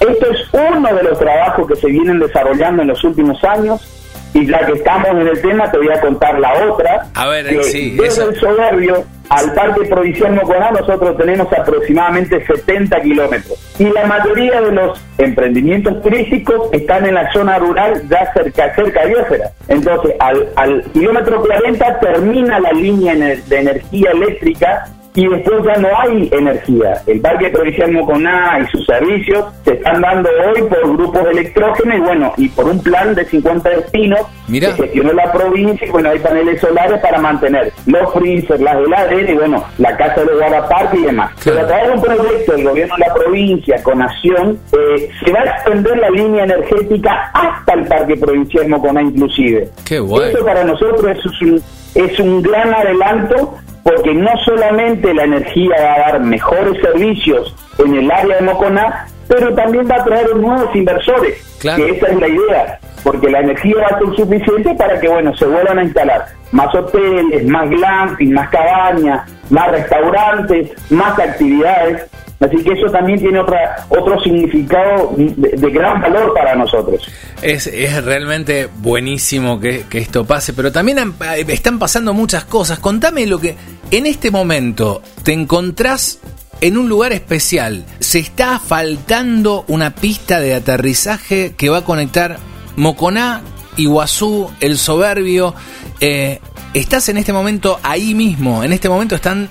Esto 0.00 0.30
es 0.30 0.48
uno 0.52 0.94
de 0.94 1.02
los 1.04 1.18
trabajos 1.18 1.68
que 1.68 1.76
se 1.76 1.86
vienen 1.86 2.18
desarrollando 2.18 2.82
en 2.82 2.88
los 2.88 3.02
últimos 3.04 3.42
años 3.44 4.03
y 4.34 4.46
ya 4.46 4.66
que 4.66 4.72
estamos 4.72 5.08
en 5.10 5.28
el 5.28 5.40
tema, 5.40 5.70
te 5.70 5.78
voy 5.78 5.88
a 5.90 6.00
contar 6.00 6.38
la 6.38 6.52
otra. 6.64 7.06
A 7.14 7.28
ver, 7.28 7.46
que 7.46 7.62
sí, 7.62 7.96
desde 7.96 8.24
el 8.24 8.34
Soberbio 8.34 9.04
al 9.28 9.54
Parque 9.54 9.86
Provincial 9.86 10.34
Moconá 10.34 10.70
nosotros 10.72 11.16
tenemos 11.16 11.50
aproximadamente 11.52 12.44
70 12.44 13.00
kilómetros. 13.00 13.58
Y 13.78 13.84
la 13.84 14.06
mayoría 14.06 14.60
de 14.60 14.72
los 14.72 15.00
emprendimientos 15.18 16.02
turísticos 16.02 16.68
están 16.72 17.06
en 17.06 17.14
la 17.14 17.32
zona 17.32 17.58
rural, 17.58 18.02
ya 18.08 18.32
cerca, 18.34 18.74
cerca 18.74 19.02
de 19.02 19.08
Biosfera. 19.08 19.50
Entonces, 19.68 20.14
al, 20.18 20.48
al 20.56 20.82
kilómetro 20.92 21.40
40 21.40 22.00
termina 22.00 22.58
la 22.58 22.72
línea 22.72 23.14
de 23.14 23.56
energía 23.56 24.10
eléctrica 24.10 24.84
y 25.16 25.28
después 25.28 25.62
ya 25.64 25.80
no 25.80 25.88
hay 25.96 26.28
energía. 26.32 27.00
El 27.06 27.20
Parque 27.20 27.48
Provincial 27.50 27.92
Moconá 27.92 28.58
y 28.60 28.66
sus 28.66 28.84
servicios 28.84 29.44
se 29.64 29.74
están 29.74 30.00
dando 30.00 30.28
hoy 30.28 30.62
por 30.62 30.96
grupos 30.96 31.28
electrógenos 31.30 31.96
y 31.96 32.00
bueno, 32.00 32.32
y 32.36 32.48
por 32.48 32.66
un 32.66 32.82
plan 32.82 33.14
de 33.14 33.24
50 33.24 33.68
destinos 33.70 34.20
Mira. 34.48 34.74
que 34.74 34.82
gestionó 34.82 35.12
la 35.12 35.30
provincia 35.32 35.86
y 35.86 35.90
bueno, 35.90 36.10
hay 36.10 36.18
paneles 36.18 36.60
solares 36.60 37.00
para 37.00 37.18
mantener 37.18 37.72
los 37.86 38.12
freezers, 38.12 38.60
las 38.60 38.76
heladeras 38.76 39.30
y 39.30 39.34
bueno, 39.34 39.64
la 39.78 39.96
casa 39.96 40.20
de 40.20 40.26
los 40.26 40.38
guardaparques 40.38 40.98
y 40.98 41.02
demás. 41.04 41.30
Pero 41.44 41.60
a 41.60 41.66
través 41.66 41.86
de 41.86 41.92
un 41.92 42.02
proyecto 42.02 42.52
del 42.52 42.64
gobierno 42.64 42.94
de 42.96 43.06
la 43.06 43.14
provincia 43.14 43.82
con 43.84 44.02
acción, 44.02 44.58
eh, 44.72 45.10
se 45.24 45.32
va 45.32 45.40
a 45.40 45.44
extender 45.44 45.96
la 45.96 46.10
línea 46.10 46.44
energética 46.44 47.30
hasta 47.32 47.74
el 47.74 47.86
Parque 47.86 48.16
Provincial 48.16 48.68
Moconá 48.68 49.02
inclusive. 49.02 49.68
Qué 49.84 50.00
bueno. 50.00 50.26
Esto 50.26 50.44
para 50.44 50.64
nosotros 50.64 51.04
es 51.06 51.42
un, 51.42 51.62
es 51.94 52.18
un 52.18 52.42
gran 52.42 52.74
adelanto 52.74 53.58
porque 53.84 54.14
no 54.14 54.30
solamente 54.44 55.14
la 55.14 55.24
energía 55.24 55.76
va 55.78 55.94
a 55.94 56.12
dar 56.12 56.20
mejores 56.20 56.80
servicios 56.82 57.54
en 57.78 57.94
el 57.94 58.10
área 58.10 58.36
de 58.36 58.42
Moconá, 58.42 59.06
pero 59.28 59.54
también 59.54 59.88
va 59.88 59.96
a 59.96 60.04
traer 60.04 60.34
nuevos 60.34 60.74
inversores, 60.74 61.58
que 61.60 61.90
esa 61.90 62.06
es 62.08 62.16
la 62.18 62.28
idea, 62.28 62.80
porque 63.02 63.30
la 63.30 63.40
energía 63.40 63.76
va 63.78 63.96
a 63.96 63.98
ser 63.98 64.16
suficiente 64.16 64.74
para 64.74 64.98
que, 64.98 65.08
bueno, 65.08 65.36
se 65.36 65.44
vuelvan 65.44 65.78
a 65.78 65.84
instalar 65.84 66.26
más 66.52 66.74
hoteles, 66.74 67.46
más 67.46 67.68
glamping, 67.68 68.32
más 68.32 68.48
cabañas, 68.48 69.30
más 69.50 69.70
restaurantes, 69.70 70.72
más 70.90 71.18
actividades. 71.18 72.08
Así 72.40 72.56
que 72.62 72.72
eso 72.72 72.90
también 72.90 73.18
tiene 73.18 73.40
otra, 73.40 73.86
otro 73.88 74.20
significado 74.20 75.14
de, 75.16 75.70
gran 75.70 76.00
valor 76.00 76.34
para 76.34 76.54
nosotros. 76.54 77.08
Es, 77.40 77.66
es 77.66 78.04
realmente 78.04 78.68
buenísimo 78.78 79.60
que, 79.60 79.84
que, 79.88 79.98
esto 79.98 80.24
pase, 80.24 80.52
pero 80.52 80.72
también 80.72 81.14
están 81.48 81.78
pasando 81.78 82.12
muchas 82.12 82.44
cosas. 82.44 82.78
Contame 82.80 83.26
lo 83.26 83.40
que 83.40 83.54
en 83.90 84.06
este 84.06 84.30
momento 84.30 85.00
te 85.22 85.32
encontrás 85.32 86.20
en 86.60 86.76
un 86.76 86.88
lugar 86.88 87.12
especial. 87.12 87.84
Se 88.00 88.18
está 88.18 88.58
faltando 88.58 89.64
una 89.68 89.94
pista 89.94 90.40
de 90.40 90.54
aterrizaje 90.54 91.54
que 91.56 91.68
va 91.68 91.78
a 91.78 91.84
conectar 91.84 92.38
Moconá, 92.76 93.42
Iguazú, 93.76 94.50
El 94.60 94.78
Soberbio. 94.78 95.54
Eh, 96.00 96.40
estás 96.72 97.08
en 97.08 97.18
este 97.18 97.32
momento 97.32 97.78
ahí 97.82 98.14
mismo. 98.14 98.64
En 98.64 98.72
este 98.72 98.88
momento 98.88 99.14
están. 99.14 99.48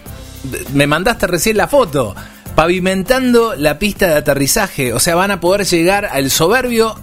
Me 0.74 0.88
mandaste 0.88 1.28
recién 1.28 1.58
la 1.58 1.68
foto. 1.68 2.16
Pavimentando 2.56 3.56
la 3.58 3.80
pista 3.80 4.08
de 4.08 4.16
aterrizaje. 4.16 4.94
O 4.94 5.00
sea, 5.00 5.16
van 5.16 5.32
a 5.32 5.40
poder 5.40 5.66
llegar 5.66 6.06
al 6.06 6.30
Soberbio 6.30 6.96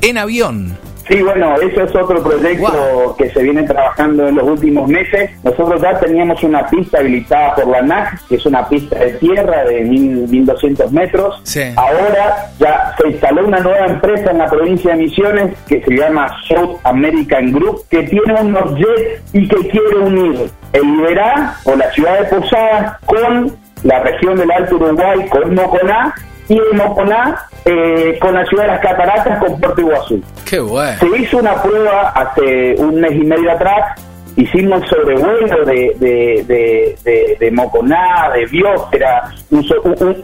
en 0.00 0.18
avión. 0.18 0.78
Sí, 1.08 1.20
bueno, 1.20 1.54
ese 1.56 1.82
es 1.82 1.94
otro 1.94 2.22
proyecto 2.22 3.14
que 3.18 3.28
se 3.30 3.42
viene 3.42 3.64
trabajando 3.64 4.26
en 4.26 4.36
los 4.36 4.48
últimos 4.48 4.88
meses. 4.88 5.30
Nosotros 5.42 5.82
ya 5.82 5.98
teníamos 5.98 6.42
una 6.42 6.66
pista 6.68 7.00
habilitada 7.00 7.54
por 7.56 7.68
la 7.68 7.82
NAC, 7.82 8.26
que 8.26 8.36
es 8.36 8.46
una 8.46 8.66
pista 8.66 8.98
de 8.98 9.12
tierra 9.14 9.64
de 9.64 9.82
1200 9.82 10.92
metros. 10.92 11.42
Ahora 11.76 12.46
ya 12.58 12.94
se 12.98 13.08
instaló 13.08 13.46
una 13.46 13.60
nueva 13.60 13.86
empresa 13.86 14.30
en 14.30 14.38
la 14.38 14.46
provincia 14.46 14.92
de 14.92 15.02
Misiones 15.02 15.58
que 15.68 15.82
se 15.82 15.94
llama 15.94 16.34
South 16.48 16.78
American 16.84 17.52
Group, 17.52 17.82
que 17.90 18.04
tiene 18.04 18.40
unos 18.40 18.74
jets 18.76 19.22
y 19.34 19.46
que 19.46 19.68
quiere 19.68 19.96
unir 19.98 20.50
el 20.72 20.84
Iberá 20.84 21.56
o 21.64 21.76
la 21.76 21.90
ciudad 21.92 22.20
de 22.20 22.24
Posadas 22.26 22.96
con 23.04 23.63
la 23.84 24.00
región 24.00 24.36
del 24.36 24.50
Alto 24.50 24.76
Uruguay, 24.76 25.28
con 25.28 25.54
Moconá 25.54 26.14
y 26.48 26.54
en 26.58 26.76
Moconá 26.76 27.46
eh, 27.64 28.18
con 28.20 28.34
la 28.34 28.44
ciudad 28.46 28.64
de 28.64 28.70
las 28.72 28.80
Cataratas 28.80 29.38
con 29.38 29.60
Puerto 29.60 29.80
Iguazú. 29.80 30.22
Qué 30.44 30.60
bueno. 30.60 30.98
Se 30.98 31.18
hizo 31.18 31.38
una 31.38 31.62
prueba 31.62 32.10
hace 32.10 32.74
un 32.78 33.00
mes 33.00 33.12
y 33.12 33.24
medio 33.24 33.52
atrás, 33.52 33.98
hicimos 34.36 34.82
el 34.82 34.88
sobrevuelo 34.88 35.64
de, 35.64 35.94
de, 35.98 36.96
de, 37.04 37.36
de, 37.38 37.50
Moconá, 37.50 38.30
de 38.34 38.46
Biosfera, 38.46 39.30
un, 39.50 39.64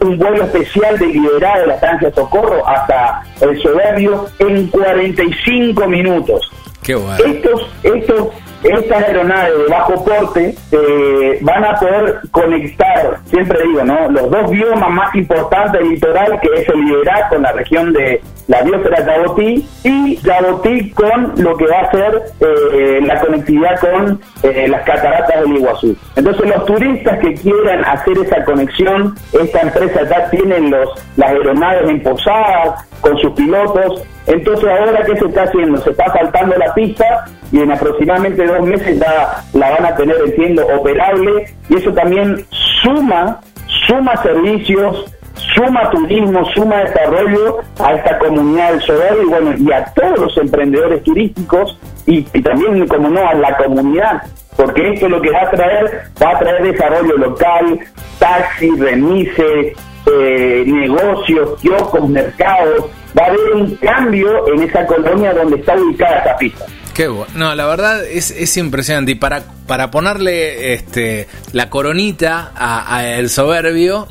un, 0.01 0.17
vuelo 0.17 0.43
especial 0.43 0.97
de 0.99 1.07
liderado 1.07 1.61
de 1.61 1.67
la 1.67 1.75
estancia 1.75 2.11
Socorro 2.13 2.67
hasta 2.67 3.23
el 3.41 3.59
Soberbio 3.61 4.25
en 4.39 4.67
45 4.67 5.87
minutos. 5.87 6.51
Qué 6.83 6.95
bueno. 6.95 7.23
Estos, 7.25 7.67
estos 7.83 8.27
estas 8.63 9.03
aeronaves 9.03 9.57
de 9.57 9.65
bajo 9.69 10.03
porte 10.03 10.55
eh, 10.71 11.39
van 11.41 11.65
a 11.65 11.75
poder 11.75 12.19
conectar, 12.31 13.17
siempre 13.25 13.59
digo, 13.63 13.83
¿no? 13.83 14.09
los 14.09 14.29
dos 14.29 14.51
biomas 14.51 14.89
más 14.89 15.15
importantes 15.15 15.73
del 15.73 15.89
litoral, 15.89 16.39
que 16.41 16.61
es 16.61 16.69
el 16.69 16.81
con 17.29 17.41
la 17.41 17.51
región 17.51 17.93
de 17.93 18.21
la 18.47 18.61
biosfera 18.63 19.05
Yabotí 19.05 19.65
y 19.83 20.17
Yabotí 20.17 20.91
con 20.91 21.33
lo 21.37 21.55
que 21.57 21.65
va 21.67 21.79
a 21.79 21.91
ser 21.91 22.21
eh, 22.39 22.99
la 23.01 23.19
conectividad 23.19 23.79
con 23.79 24.19
eh, 24.43 24.67
las 24.67 24.83
cataratas 24.83 25.41
del 25.41 25.57
Iguazú. 25.57 25.95
Entonces 26.15 26.49
los 26.49 26.65
turistas 26.65 27.19
que 27.19 27.33
quieran 27.35 27.85
hacer 27.85 28.17
esa 28.17 28.43
conexión, 28.43 29.15
esta 29.33 29.61
empresa 29.61 30.03
ya 30.09 30.29
tiene 30.29 30.59
los, 30.69 30.89
las 31.17 31.29
aeronaves 31.29 31.89
en 31.89 32.03
posadas 32.03 32.85
con 33.01 33.17
sus 33.17 33.31
pilotos, 33.33 34.03
entonces 34.27 34.69
ahora 34.69 35.03
qué 35.05 35.17
se 35.17 35.25
está 35.25 35.43
haciendo? 35.43 35.77
Se 35.81 35.89
está 35.91 36.11
faltando 36.11 36.55
la 36.57 36.73
pista 36.73 37.25
y 37.51 37.59
en 37.59 37.71
aproximadamente 37.71 38.45
dos 38.45 38.61
meses 38.61 38.99
ya 38.99 39.43
la 39.53 39.71
van 39.71 39.85
a 39.85 39.95
tener, 39.95 40.15
entiendo, 40.25 40.65
operable 40.77 41.45
y 41.69 41.75
eso 41.75 41.91
también 41.93 42.45
suma, 42.83 43.39
suma 43.87 44.21
servicios, 44.21 45.05
suma 45.55 45.89
turismo, 45.89 46.45
suma 46.53 46.77
desarrollo 46.77 47.59
a 47.79 47.93
esta 47.93 48.17
comunidad 48.19 48.71
del 48.71 48.81
Sober 48.81 49.17
y 49.21 49.25
bueno, 49.25 49.53
y 49.57 49.71
a 49.71 49.85
todos 49.93 50.19
los 50.19 50.37
emprendedores 50.37 51.03
turísticos 51.03 51.77
y, 52.05 52.21
también, 52.41 52.87
como 52.87 53.09
no, 53.09 53.27
a 53.27 53.33
la 53.33 53.55
comunidad, 53.57 54.23
porque 54.55 54.93
esto 54.93 55.07
lo 55.07 55.21
que 55.21 55.31
va 55.31 55.43
a 55.43 55.51
traer, 55.51 56.03
va 56.21 56.31
a 56.31 56.39
traer 56.39 56.63
desarrollo 56.63 57.17
local, 57.17 57.79
taxi, 58.19 58.69
remise, 58.77 59.73
eh, 60.11 60.63
negocios, 60.65 61.59
kioscos, 61.61 62.09
mercados, 62.09 62.85
va 63.17 63.25
a 63.25 63.27
haber 63.27 63.53
un 63.53 63.75
cambio 63.75 64.47
en 64.53 64.63
esa 64.63 64.85
colonia 64.85 65.33
donde 65.33 65.57
está 65.57 65.75
ubicada 65.75 66.17
esta 66.17 66.37
pista. 66.37 66.65
Qué 66.93 67.07
bueno. 67.07 67.31
No, 67.35 67.55
la 67.55 67.65
verdad 67.65 68.05
es, 68.05 68.31
es 68.31 68.57
impresionante. 68.57 69.11
Y 69.11 69.15
para, 69.15 69.43
para 69.67 69.91
ponerle 69.91 70.73
este, 70.73 71.27
la 71.53 71.69
coronita 71.69 72.51
a, 72.55 73.05
El 73.05 73.29
Soberbio, 73.29 74.07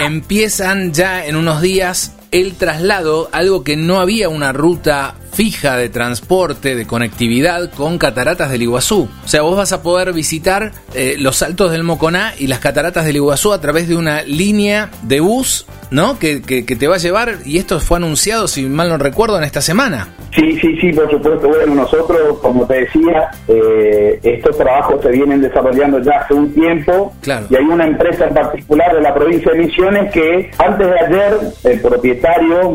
empiezan 0.00 0.92
ya 0.92 1.26
en 1.26 1.36
unos 1.36 1.60
días 1.62 2.12
el 2.40 2.54
traslado, 2.54 3.30
algo 3.32 3.64
que 3.64 3.76
no 3.76 3.98
había 3.98 4.28
una 4.28 4.52
ruta 4.52 5.14
fija 5.32 5.76
de 5.76 5.88
transporte, 5.88 6.74
de 6.74 6.86
conectividad 6.86 7.70
con 7.70 7.96
cataratas 7.98 8.50
del 8.50 8.62
Iguazú. 8.62 9.08
O 9.24 9.28
sea, 9.28 9.42
vos 9.42 9.56
vas 9.56 9.72
a 9.72 9.82
poder 9.82 10.12
visitar 10.12 10.72
eh, 10.94 11.16
los 11.18 11.36
saltos 11.36 11.72
del 11.72 11.82
Moconá 11.82 12.34
y 12.38 12.46
las 12.46 12.58
cataratas 12.58 13.06
del 13.06 13.16
Iguazú 13.16 13.52
a 13.52 13.60
través 13.60 13.88
de 13.88 13.96
una 13.96 14.22
línea 14.22 14.90
de 15.02 15.20
bus 15.20 15.66
¿no? 15.90 16.18
Que, 16.18 16.42
que, 16.42 16.62
te 16.64 16.88
va 16.88 16.96
a 16.96 16.98
llevar, 16.98 17.36
y 17.44 17.58
esto 17.58 17.78
fue 17.80 17.98
anunciado, 17.98 18.48
si 18.48 18.64
mal 18.64 18.88
no 18.88 18.98
recuerdo, 18.98 19.38
en 19.38 19.44
esta 19.44 19.60
semana. 19.60 20.08
Sí, 20.34 20.58
sí, 20.60 20.76
sí, 20.80 20.92
por 20.92 21.10
supuesto. 21.10 21.48
Bueno, 21.48 21.74
nosotros, 21.74 22.38
como 22.40 22.66
te 22.66 22.80
decía, 22.80 23.30
eh, 23.48 24.18
estos 24.22 24.58
trabajos 24.58 25.00
se 25.02 25.10
vienen 25.10 25.40
desarrollando 25.40 25.98
ya 26.00 26.12
hace 26.20 26.34
un 26.34 26.52
tiempo. 26.52 27.14
Claro. 27.22 27.46
Y 27.48 27.56
hay 27.56 27.64
una 27.64 27.86
empresa 27.86 28.26
en 28.26 28.34
particular 28.34 28.94
de 28.94 29.00
la 29.00 29.14
provincia 29.14 29.52
de 29.52 29.58
Misiones 29.58 30.12
que 30.12 30.50
antes 30.58 30.86
de 30.86 31.00
ayer 31.00 31.38
el 31.64 31.80
propietario 31.80 32.25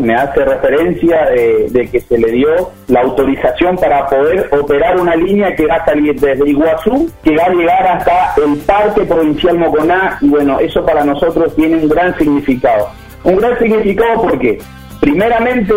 me 0.02 0.16
hace 0.16 0.44
referencia 0.46 1.26
de, 1.26 1.90
que 1.92 2.02
se 2.02 2.18
le 2.18 2.32
dio 2.32 2.72
la 2.88 3.02
autorización 3.02 3.78
para 3.78 4.08
poder 4.08 4.50
operar 4.52 5.00
una 5.00 5.16
línea 5.16 5.56
que 5.56 5.66
va 5.66 5.76
a 5.76 5.86
salir 5.86 6.20
desde 6.20 6.50
Iguazú, 6.50 7.10
que 7.24 7.36
va 7.36 7.46
a 7.46 7.50
llegar 7.50 7.88
hasta 7.88 8.34
el 8.44 8.58
Parque 8.60 9.04
Provincial 9.04 9.58
Moconá. 9.58 10.18
Y 10.22 10.30
bueno, 10.30 10.60
eso 10.60 10.86
para 10.86 11.04
nosotros 11.04 11.56
tiene 11.56 11.78
un 11.78 11.90
gran 11.90 12.18
significado 12.18 12.90
un 13.24 13.38
gran 13.38 13.58
significado 13.60 14.22
porque, 14.24 14.60
primeramente, 15.00 15.74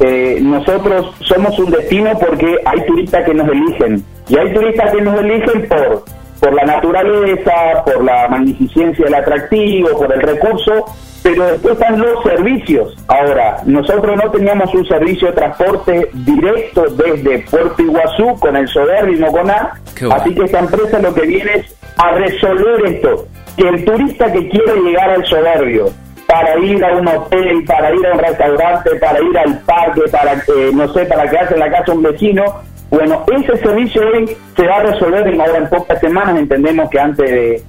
eh, 0.00 0.38
nosotros 0.40 1.14
somos 1.20 1.58
un 1.58 1.70
destino 1.70 2.18
porque 2.18 2.58
hay 2.64 2.86
turistas 2.86 3.24
que 3.24 3.34
nos 3.34 3.48
eligen. 3.48 4.04
Y 4.28 4.38
hay 4.38 4.52
turistas 4.52 4.92
que 4.92 5.02
nos 5.02 5.20
eligen 5.20 5.68
por, 5.68 6.04
por 6.40 6.54
la 6.54 6.64
naturaleza, 6.64 7.84
por 7.84 8.04
la 8.04 8.28
magnificencia 8.28 9.04
del 9.04 9.14
atractivo, 9.14 9.98
por 9.98 10.12
el 10.12 10.20
recurso, 10.22 10.86
pero 11.22 11.44
después 11.46 11.74
están 11.74 12.00
los 12.00 12.22
servicios. 12.22 12.96
Ahora, 13.08 13.58
nosotros 13.64 14.16
no 14.16 14.30
teníamos 14.30 14.72
un 14.74 14.86
servicio 14.86 15.28
de 15.28 15.34
transporte 15.34 16.10
directo 16.12 16.84
desde 16.90 17.40
Puerto 17.50 17.82
Iguazú 17.82 18.38
con 18.38 18.56
el 18.56 18.68
Soberbio 18.68 19.16
y 19.16 19.20
Moconá, 19.20 19.80
así 20.12 20.34
que 20.34 20.44
esta 20.44 20.60
empresa 20.60 20.98
lo 21.00 21.14
que 21.14 21.22
viene 21.22 21.54
es 21.56 21.76
a 21.96 22.12
resolver 22.12 22.86
esto, 22.86 23.26
que 23.56 23.68
el 23.68 23.84
turista 23.84 24.32
que 24.32 24.48
quiere 24.48 24.80
llegar 24.80 25.10
al 25.10 25.24
Soberbio, 25.26 25.90
para 26.28 26.58
ir 26.58 26.84
a 26.84 26.94
un 26.94 27.08
hotel, 27.08 27.64
para 27.66 27.92
ir 27.94 28.06
a 28.06 28.12
un 28.12 28.18
restaurante, 28.18 28.96
para 28.96 29.20
ir 29.22 29.38
al 29.38 29.60
parque, 29.60 30.02
para, 30.12 30.34
eh, 30.34 30.70
no 30.74 30.86
sé, 30.92 31.06
para 31.06 31.28
quedarse 31.28 31.54
en 31.54 31.60
la 31.60 31.70
casa 31.70 31.92
un 31.92 32.02
vecino. 32.02 32.44
Bueno, 32.90 33.24
ese 33.34 33.56
servicio 33.58 34.02
hoy 34.06 34.36
se 34.54 34.66
va 34.66 34.76
a 34.76 34.82
resolver 34.82 35.26
en 35.26 35.40
ahora 35.40 35.56
en 35.56 35.68
pocas 35.70 35.98
semanas, 36.00 36.38
entendemos 36.38 36.90
que 36.90 37.00
antes 37.00 37.30
de, 37.30 37.62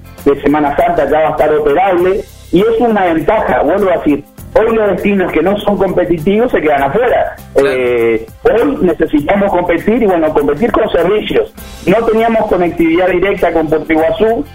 Semana 0.44 0.75
Santa 0.75 1.10
ya 1.10 1.22
va 1.22 1.27
a 1.29 1.32
estar 1.32 1.51
operable 1.56 2.22
y 2.51 2.62
es 2.62 2.79
una 2.79 3.06
ventaja, 3.06 3.62
vuelvo 3.62 3.89
a 3.91 3.98
decir, 3.98 4.24
hoy 4.53 4.75
los 4.75 4.91
destinos 4.91 5.32
que 5.32 5.41
no 5.41 5.58
son 5.60 5.77
competitivos 5.77 6.51
se 6.51 6.62
quedan 6.62 6.84
afuera. 6.84 7.36
Eh, 7.56 8.25
hoy 8.44 8.77
necesitamos 8.82 9.51
competir 9.51 10.01
y 10.01 10.06
bueno, 10.06 10.34
competir 10.34 10.72
con 10.72 10.89
servicios. 10.89 11.53
No 11.86 12.06
teníamos 12.06 12.48
conectividad 12.48 13.08
directa 13.10 13.51
con 13.51 13.68
Puerto 13.68 13.94
Iguazú, 13.94 14.46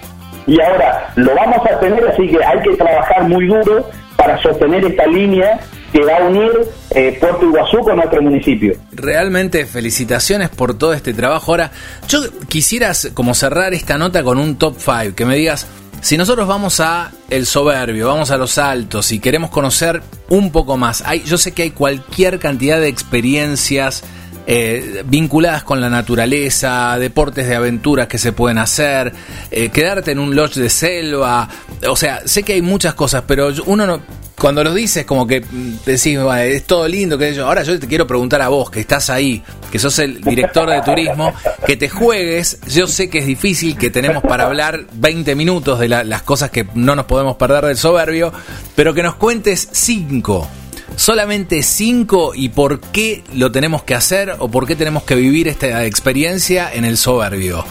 y 0.46 0.60
ahora 0.60 1.08
lo 1.16 1.34
vamos 1.34 1.58
a 1.70 1.78
tener, 1.80 2.06
así 2.06 2.28
que 2.28 2.44
hay 2.44 2.60
que 2.60 2.76
trabajar 2.76 3.22
muy 3.28 3.46
duro 3.46 3.88
para 4.16 4.36
sostener 4.38 4.84
esta 4.84 5.06
línea 5.06 5.58
que 5.94 6.04
va 6.04 6.16
a 6.16 6.24
unir 6.24 6.50
eh, 6.90 7.16
Puerto 7.20 7.46
Iguazú 7.46 7.78
con 7.78 7.94
nuestro 7.94 8.20
municipio. 8.20 8.74
Realmente 8.90 9.64
felicitaciones 9.64 10.48
por 10.48 10.76
todo 10.76 10.92
este 10.92 11.14
trabajo. 11.14 11.52
Ahora, 11.52 11.70
yo 12.08 12.18
quisieras 12.48 13.12
como 13.14 13.32
cerrar 13.32 13.74
esta 13.74 13.96
nota 13.96 14.24
con 14.24 14.38
un 14.38 14.56
top 14.56 14.74
5, 14.76 15.14
que 15.14 15.24
me 15.24 15.36
digas, 15.36 15.68
si 16.00 16.16
nosotros 16.16 16.48
vamos 16.48 16.80
a 16.80 17.12
El 17.30 17.46
Soberbio, 17.46 18.08
vamos 18.08 18.32
a 18.32 18.36
Los 18.36 18.58
Altos 18.58 19.12
y 19.12 19.20
queremos 19.20 19.50
conocer 19.50 20.02
un 20.30 20.50
poco 20.50 20.76
más, 20.76 21.00
hay, 21.06 21.22
yo 21.22 21.38
sé 21.38 21.52
que 21.52 21.62
hay 21.62 21.70
cualquier 21.70 22.40
cantidad 22.40 22.80
de 22.80 22.88
experiencias, 22.88 24.02
eh, 24.48 25.04
vinculadas 25.06 25.62
con 25.62 25.80
la 25.80 25.90
naturaleza, 25.90 26.98
deportes 26.98 27.46
de 27.48 27.54
aventuras 27.54 28.08
que 28.08 28.18
se 28.18 28.32
pueden 28.32 28.58
hacer, 28.58 29.12
eh, 29.52 29.68
quedarte 29.68 30.10
en 30.10 30.18
un 30.18 30.34
lodge 30.34 30.56
de 30.56 30.70
selva, 30.70 31.48
o 31.88 31.94
sea, 31.94 32.26
sé 32.26 32.42
que 32.42 32.54
hay 32.54 32.62
muchas 32.62 32.94
cosas, 32.94 33.22
pero 33.28 33.50
uno 33.66 33.86
no, 33.86 34.00
cuando 34.38 34.64
lo 34.64 34.74
dices, 34.74 35.04
como 35.04 35.26
que 35.26 35.44
decís, 35.86 36.18
es 36.18 36.64
todo 36.64 36.88
lindo, 36.88 37.16
que 37.16 37.34
yo. 37.34 37.46
Ahora 37.46 37.62
yo 37.62 37.78
te 37.78 37.86
quiero 37.86 38.06
preguntar 38.06 38.42
a 38.42 38.48
vos, 38.48 38.70
que 38.70 38.80
estás 38.80 39.10
ahí, 39.10 39.42
que 39.70 39.78
sos 39.78 39.98
el 40.00 40.20
director 40.20 40.68
de 40.68 40.82
turismo, 40.82 41.32
que 41.66 41.76
te 41.76 41.88
juegues. 41.88 42.58
Yo 42.68 42.86
sé 42.86 43.08
que 43.08 43.18
es 43.18 43.26
difícil, 43.26 43.76
que 43.76 43.90
tenemos 43.90 44.22
para 44.22 44.44
hablar 44.44 44.86
20 44.94 45.34
minutos 45.34 45.78
de 45.78 45.88
las 45.88 46.22
cosas 46.22 46.50
que 46.50 46.66
no 46.74 46.96
nos 46.96 47.06
podemos 47.06 47.36
perder 47.36 47.64
del 47.64 47.76
soberbio, 47.76 48.32
pero 48.74 48.92
que 48.92 49.02
nos 49.02 49.14
cuentes 49.14 49.68
cinco 49.72 50.48
solamente 50.96 51.62
cinco 51.64 52.32
y 52.36 52.50
por 52.50 52.80
qué 52.80 53.24
lo 53.34 53.50
tenemos 53.50 53.82
que 53.82 53.96
hacer 53.96 54.36
o 54.38 54.48
por 54.48 54.64
qué 54.64 54.76
tenemos 54.76 55.02
que 55.02 55.16
vivir 55.16 55.48
esta 55.48 55.84
experiencia 55.84 56.72
en 56.72 56.84
el 56.84 56.96
soberbio. 56.96 57.64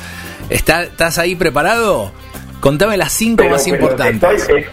¿Estás 0.49 1.17
ahí 1.17 1.35
preparado? 1.35 2.11
Contame 2.59 2.97
las 2.97 3.13
cinco 3.13 3.43
más 3.49 3.67
importantes. 3.67 4.47
Eh, 4.49 4.65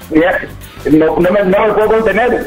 no, 0.92 1.16
me, 1.16 1.30
puedo 1.75 1.88
contener. 1.88 2.46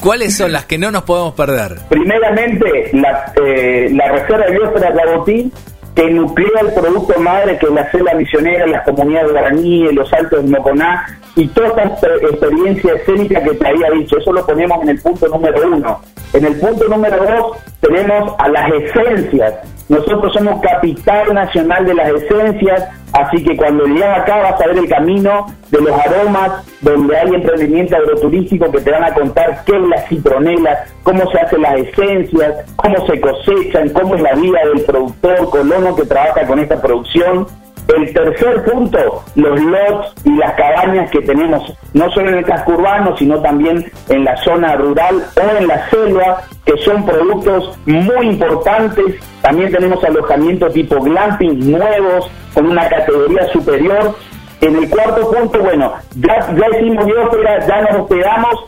¿Cuáles 0.00 0.36
son 0.36 0.52
las 0.52 0.66
que 0.66 0.78
no 0.78 0.90
nos 0.90 1.02
podemos 1.02 1.34
perder? 1.34 1.76
Primeramente, 1.88 2.90
la, 2.92 3.32
eh, 3.36 3.88
la 3.92 4.12
reserva 4.12 4.46
de 4.46 4.52
biosfera 4.52 4.92
Clabotín 4.92 5.52
que 5.96 6.10
nuclea 6.10 6.60
el 6.60 6.74
producto 6.74 7.18
madre 7.20 7.56
que 7.58 7.64
es 7.66 7.72
la 7.72 7.90
selva 7.90 8.12
misionera, 8.12 8.66
las 8.66 8.84
comunidades 8.84 9.28
de 9.28 9.32
Guaraní, 9.32 9.92
los 9.94 10.12
altos 10.12 10.44
de 10.44 10.50
Moconá 10.50 11.06
y 11.34 11.48
toda 11.48 11.68
esta 11.68 12.08
experiencia 12.20 12.92
escénica 12.94 13.42
que 13.42 13.54
te 13.54 13.66
había 13.66 13.90
dicho. 13.92 14.18
Eso 14.18 14.30
lo 14.30 14.44
ponemos 14.44 14.82
en 14.82 14.90
el 14.90 15.00
punto 15.00 15.26
número 15.28 15.66
uno. 15.66 16.00
En 16.34 16.44
el 16.44 16.60
punto 16.60 16.86
número 16.86 17.16
dos 17.16 17.56
tenemos 17.80 18.34
a 18.38 18.48
las 18.48 18.70
esencias. 18.72 19.54
Nosotros 19.88 20.32
somos 20.32 20.60
capital 20.60 21.32
nacional 21.32 21.86
de 21.86 21.94
las 21.94 22.08
esencias, 22.08 22.88
así 23.12 23.44
que 23.44 23.56
cuando 23.56 23.84
llegas 23.86 24.20
acá 24.20 24.36
vas 24.38 24.60
a 24.60 24.66
ver 24.66 24.78
el 24.78 24.88
camino 24.88 25.46
de 25.70 25.80
los 25.80 25.92
aromas, 25.92 26.64
donde 26.80 27.16
hay 27.16 27.28
emprendimiento 27.28 27.96
agroturístico 27.96 28.70
que 28.72 28.80
te 28.80 28.90
van 28.90 29.04
a 29.04 29.14
contar 29.14 29.62
qué 29.64 29.76
es 29.76 29.88
la 29.88 30.02
citronela, 30.08 30.84
cómo 31.04 31.30
se 31.30 31.38
hacen 31.38 31.62
las 31.62 31.76
esencias, 31.76 32.66
cómo 32.74 33.06
se 33.06 33.20
cosechan, 33.20 33.88
cómo 33.90 34.16
es 34.16 34.22
la 34.22 34.32
vida 34.34 34.58
del 34.74 34.84
productor 34.84 35.50
colono 35.50 35.94
que 35.94 36.04
trabaja 36.04 36.46
con 36.46 36.58
esta 36.58 36.82
producción 36.82 37.46
el 37.88 38.12
tercer 38.12 38.64
punto, 38.64 39.24
los 39.36 39.60
lots 39.60 40.14
y 40.24 40.36
las 40.36 40.52
cabañas 40.54 41.10
que 41.10 41.20
tenemos 41.20 41.72
no 41.92 42.10
solo 42.10 42.30
en 42.30 42.38
el 42.38 42.44
casco 42.44 42.72
urbano, 42.72 43.16
sino 43.16 43.40
también 43.40 43.90
en 44.08 44.24
la 44.24 44.36
zona 44.38 44.74
rural 44.76 45.24
o 45.36 45.56
en 45.56 45.68
la 45.68 45.88
selva, 45.88 46.42
que 46.64 46.76
son 46.78 47.06
productos 47.06 47.78
muy 47.86 48.26
importantes. 48.26 49.16
También 49.40 49.70
tenemos 49.70 50.02
alojamientos 50.02 50.72
tipo 50.72 51.00
glamping 51.00 51.70
nuevos, 51.70 52.30
con 52.54 52.66
una 52.66 52.88
categoría 52.88 53.46
superior. 53.52 54.14
En 54.60 54.76
el 54.76 54.90
cuarto 54.90 55.30
punto, 55.30 55.60
bueno, 55.60 55.92
ya, 56.16 56.54
ya 56.54 56.78
hicimos 56.78 57.06
biosfera, 57.06 57.66
ya 57.66 57.82
nos 57.82 58.00
hospedamos, 58.00 58.64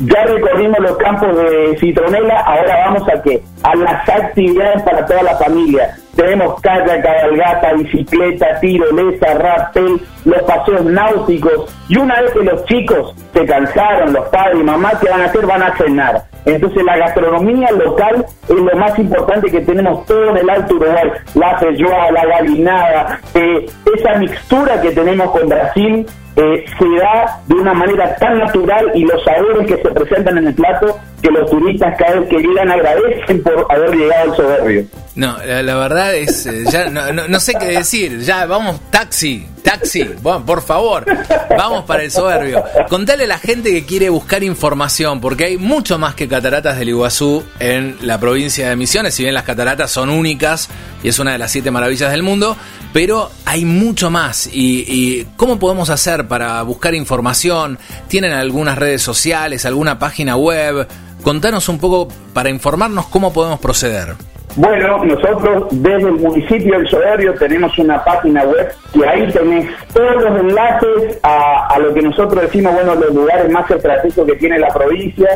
ya 0.00 0.24
recorrimos 0.24 0.78
los 0.78 0.96
campos 0.96 1.36
de 1.36 1.76
citronela, 1.78 2.40
ahora 2.40 2.86
vamos 2.86 3.08
a 3.08 3.20
qué? 3.22 3.42
A 3.64 3.74
las 3.74 4.08
actividades 4.08 4.82
para 4.82 5.04
toda 5.04 5.22
la 5.24 5.36
familia 5.36 5.94
tenemos 6.14 6.60
calle, 6.60 7.00
cabalgata, 7.00 7.72
bicicleta, 7.74 8.60
tirolesa, 8.60 9.34
rappel, 9.34 10.00
los 10.24 10.42
paseos 10.42 10.84
náuticos. 10.84 11.74
Y 11.88 11.98
una 11.98 12.20
vez 12.20 12.32
que 12.32 12.44
los 12.44 12.64
chicos 12.66 13.14
se 13.32 13.44
cansaron, 13.46 14.12
los 14.12 14.28
padres 14.28 14.60
y 14.60 14.64
mamás, 14.64 14.96
¿qué 15.00 15.08
van 15.10 15.22
a 15.22 15.24
hacer? 15.26 15.46
Van 15.46 15.62
a 15.62 15.76
cenar. 15.76 16.22
Entonces 16.44 16.82
la 16.84 16.96
gastronomía 16.96 17.70
local 17.70 18.26
es 18.48 18.56
lo 18.56 18.76
más 18.76 18.98
importante 18.98 19.50
que 19.50 19.60
tenemos 19.60 20.04
todo 20.06 20.30
en 20.30 20.38
el 20.38 20.50
Alto 20.50 20.74
Uruguay. 20.74 21.10
La 21.34 21.58
feijoa, 21.58 22.10
la 22.10 22.26
galinada, 22.26 23.20
eh, 23.34 23.66
esa 23.96 24.18
mixtura 24.18 24.80
que 24.80 24.90
tenemos 24.90 25.30
con 25.30 25.48
Brasil 25.48 26.06
eh, 26.36 26.64
se 26.78 26.88
da 26.98 27.40
de 27.46 27.54
una 27.54 27.74
manera 27.74 28.16
tan 28.16 28.38
natural 28.38 28.90
y 28.94 29.04
los 29.04 29.22
sabores 29.24 29.66
que 29.66 29.82
se 29.82 29.90
presentan 29.90 30.38
en 30.38 30.46
el 30.48 30.54
plato 30.54 30.98
que 31.22 31.30
los 31.30 31.48
turistas 31.50 31.94
cada 31.98 32.20
vez 32.20 32.28
que 32.28 32.38
llegan 32.38 32.70
agradecen 32.70 33.42
por 33.42 33.66
haber 33.70 33.94
llegado 33.94 34.30
al 34.30 34.36
soberbio. 34.36 34.84
No, 35.14 35.36
la, 35.44 35.76
verdad 35.76 36.14
es, 36.14 36.46
eh, 36.46 36.64
ya 36.70 36.88
no, 36.88 37.38
sé 37.38 37.52
qué 37.60 37.66
decir, 37.66 38.20
ya 38.20 38.46
vamos, 38.46 38.80
taxi, 38.90 39.46
taxi, 39.62 40.04
bueno, 40.22 40.44
por 40.44 40.62
favor, 40.62 41.04
vamos 41.50 41.84
para 41.84 42.02
el 42.02 42.10
soberbio. 42.10 42.64
Contale 42.88 43.24
a 43.24 43.26
la 43.26 43.38
gente 43.38 43.70
que 43.70 43.84
quiere 43.84 44.08
buscar 44.08 44.42
información, 44.42 45.20
porque 45.20 45.44
hay 45.44 45.58
mucho 45.58 45.98
más 45.98 46.14
que 46.14 46.28
cataratas 46.28 46.78
del 46.78 46.88
Iguazú 46.88 47.44
en 47.60 47.98
la 48.00 48.18
provincia 48.18 48.70
de 48.70 48.76
Misiones, 48.76 49.14
si 49.14 49.22
bien 49.22 49.34
las 49.34 49.44
cataratas 49.44 49.90
son 49.90 50.08
únicas 50.08 50.70
y 51.02 51.08
es 51.08 51.18
una 51.18 51.32
de 51.32 51.38
las 51.38 51.50
siete 51.50 51.70
maravillas 51.70 52.10
del 52.10 52.22
mundo, 52.22 52.56
pero 52.92 53.30
hay 53.44 53.64
mucho 53.64 54.10
más. 54.10 54.48
Y, 54.52 54.84
y 54.86 55.26
cómo 55.36 55.58
podemos 55.58 55.90
hacer 55.90 56.28
para 56.28 56.62
buscar 56.62 56.94
información? 56.94 57.78
¿Tienen 58.08 58.32
algunas 58.32 58.78
redes 58.78 59.02
sociales, 59.02 59.66
alguna 59.66 59.98
página 59.98 60.36
web? 60.36 60.86
Contanos 61.22 61.68
un 61.68 61.78
poco 61.78 62.08
para 62.32 62.50
informarnos 62.50 63.06
cómo 63.06 63.32
podemos 63.32 63.60
proceder. 63.60 64.14
Bueno, 64.56 65.02
nosotros 65.04 65.68
desde 65.70 66.08
el 66.08 66.12
municipio 66.12 66.76
del 66.76 66.86
Soberbio 66.86 67.32
tenemos 67.34 67.76
una 67.78 68.04
página 68.04 68.44
web 68.44 68.70
y 68.92 69.02
ahí 69.02 69.26
tenés 69.32 69.70
todos 69.94 70.22
los 70.22 70.40
enlaces 70.40 71.18
a, 71.22 71.78
lo 71.78 71.94
que 71.94 72.02
nosotros 72.02 72.42
decimos, 72.42 72.74
bueno, 72.74 72.94
los 72.94 73.14
lugares 73.14 73.50
más 73.50 73.70
estratégicos 73.70 74.26
que 74.26 74.36
tiene 74.36 74.58
la 74.58 74.68
provincia, 74.68 75.28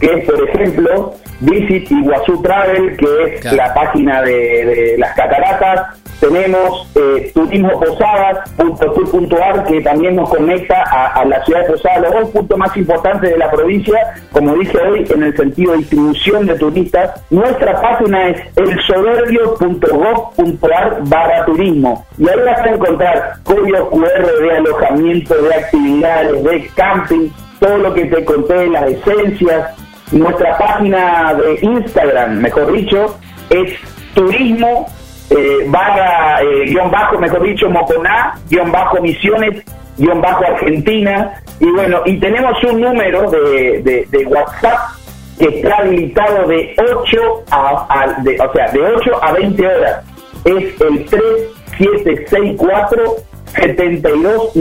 que 0.00 0.06
es, 0.06 0.24
por 0.24 0.48
ejemplo, 0.48 1.14
Visit 1.40 1.90
Iguazú 1.90 2.42
Travel, 2.42 2.96
que 2.96 3.06
es 3.24 3.52
la 3.52 3.74
página 3.74 4.22
de, 4.22 4.64
de 4.64 4.98
las 4.98 5.14
cataratas, 5.14 5.98
tenemos 6.20 6.86
eh, 6.96 7.30
turismoposadas.tour.ar 7.32 9.64
que 9.66 9.80
también 9.82 10.16
nos 10.16 10.28
conecta 10.30 10.82
a, 10.82 11.24
la 11.24 11.44
ciudad 11.44 11.60
de 11.62 11.68
Posadas, 11.68 12.02
los 12.02 12.12
dos 12.12 12.30
puntos 12.30 12.58
más 12.58 12.76
importantes 12.76 13.30
de 13.30 13.38
la 13.38 13.48
provincia, 13.50 14.14
como 14.32 14.56
dije 14.56 14.76
hoy, 14.78 15.06
en 15.08 15.22
el 15.22 15.36
sentido 15.36 15.70
de 15.72 15.78
distribución 15.78 16.44
de 16.46 16.58
turistas. 16.58 17.22
Nuestra 17.30 17.80
página 17.80 18.30
es 18.30 18.40
elsoberbio.gov.ar 18.56 21.02
barra 21.04 21.44
turismo 21.44 22.04
y 22.18 22.28
ahí 22.28 22.40
vas 22.44 22.58
a 22.60 22.70
encontrar 22.70 23.34
códigos 23.44 23.88
QR 23.90 24.40
de 24.40 24.56
alojamiento, 24.56 25.40
de 25.40 25.54
actividades, 25.54 26.42
de 26.42 26.68
camping, 26.74 27.28
todo 27.60 27.78
lo 27.78 27.94
que 27.94 28.06
te 28.06 28.24
conté, 28.24 28.66
las 28.68 28.90
esencias. 28.90 29.87
Nuestra 30.12 30.56
página 30.56 31.34
de 31.34 31.58
Instagram, 31.60 32.38
mejor 32.38 32.72
dicho, 32.72 33.18
es 33.50 33.74
turismo 34.14 34.86
eh, 35.30 35.58
eh, 35.60 35.66
guion 36.66 36.90
bajo, 36.90 37.18
mejor 37.18 37.42
dicho, 37.42 37.68
Moconá, 37.68 38.38
guion 38.48 38.72
bajo 38.72 39.02
Misiones, 39.02 39.62
guion 39.98 40.22
bajo 40.22 40.42
Argentina. 40.44 41.34
Y 41.60 41.70
bueno, 41.70 42.00
y 42.06 42.18
tenemos 42.18 42.56
un 42.64 42.80
número 42.80 43.30
de, 43.30 44.26
WhatsApp 44.28 44.78
que 45.38 45.60
está 45.60 45.76
habilitado 45.76 46.48
de 46.48 46.74
8 46.78 47.44
a, 47.50 48.16
de, 48.22 48.40
o 48.40 48.50
sea, 48.52 48.70
de 48.70 48.80
8 48.80 49.22
a 49.22 49.32
20 49.32 49.66
horas. 49.66 50.02
Es 50.44 50.80
el 50.80 51.04
3764 51.04 53.16
72 53.54 54.56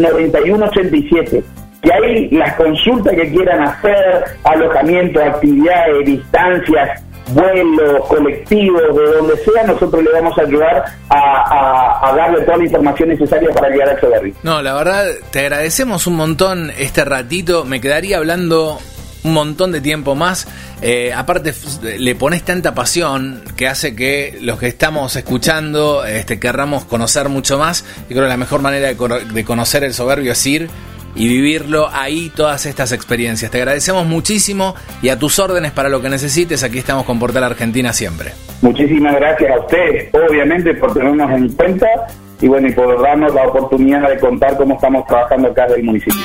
91 1.84 1.84
87 1.84 1.84
y 1.84 1.92
ahí 1.92 2.30
las 2.32 2.56
consultas 2.56 3.14
que 3.14 3.30
quieran 3.32 3.62
hacer, 3.62 4.26
alojamiento, 4.44 5.22
actividades, 5.22 6.06
distancias, 6.06 7.04
vuelos, 7.30 8.06
colectivos, 8.08 8.82
de 8.82 9.18
donde 9.18 9.38
sea, 9.38 9.64
nosotros 9.66 10.04
le 10.04 10.12
vamos 10.12 10.38
a 10.38 10.42
ayudar 10.42 10.86
a, 11.10 12.14
darle 12.16 12.42
toda 12.42 12.58
la 12.58 12.64
información 12.64 13.10
necesaria 13.10 13.50
para 13.52 13.70
llegar 13.70 13.90
a 13.90 14.00
Soberbi. 14.00 14.34
No, 14.44 14.62
la 14.62 14.74
verdad, 14.74 15.06
te 15.32 15.40
agradecemos 15.42 16.08
un 16.08 16.16
montón 16.16 16.72
este 16.78 17.06
ratito. 17.06 17.64
Me 17.66 17.80
quedaría 17.80 18.18
hablando 18.18 18.80
un 19.24 19.34
montón 19.34 19.72
de 19.72 19.82
tiempo 19.82 20.16
más. 20.16 20.48
Eh, 20.82 21.12
aparte, 21.14 21.54
le 21.98 22.16
pones 22.16 22.44
tanta 22.44 22.74
pasión 22.74 23.44
que 23.56 23.68
hace 23.68 23.96
que 23.96 24.38
los 24.42 24.58
que 24.60 24.68
estamos 24.68 25.16
escuchando 25.16 26.06
este, 26.06 26.40
querramos 26.40 26.86
conocer 26.86 27.30
mucho 27.30 27.60
más. 27.60 27.86
Y 28.06 28.14
creo 28.14 28.24
que 28.24 28.30
la 28.30 28.38
mejor 28.38 28.62
manera 28.62 28.88
de, 28.88 28.96
de 28.96 29.46
conocer 29.46 29.84
el 29.84 29.94
soberbio 29.94 30.32
es 30.32 30.46
ir 30.46 30.70
y 31.18 31.28
vivirlo 31.28 31.90
ahí 31.92 32.32
todas 32.36 32.66
estas 32.66 32.92
experiencias. 32.92 33.52
Te 33.52 33.58
agradecemos 33.58 34.06
muchísimo 34.06 34.76
y 35.02 35.10
a 35.10 35.20
tus 35.20 35.40
órdenes 35.40 35.72
para 35.72 35.90
lo 35.90 36.02
que 36.02 36.10
necesites, 36.10 36.64
aquí 36.64 36.78
estamos 36.78 37.06
con 37.06 37.20
Portal 37.20 37.44
Argentina 37.44 37.92
siempre. 37.92 38.32
Muchísimas 38.62 39.16
gracias 39.16 39.52
a 39.52 39.60
usted, 39.60 40.10
obviamente, 40.14 40.74
por 40.76 40.94
tenernos 40.94 41.32
en 41.32 41.50
cuenta 41.50 41.88
y 42.40 42.48
bueno, 42.48 42.68
y 42.68 42.72
por 42.72 43.02
darnos 43.02 43.34
la 43.34 43.48
oportunidad 43.48 44.08
de 44.10 44.20
contar 44.20 44.58
cómo 44.58 44.76
estamos 44.76 45.06
trabajando 45.08 45.50
acá 45.50 45.66
del 45.68 45.84
municipio. 45.84 46.22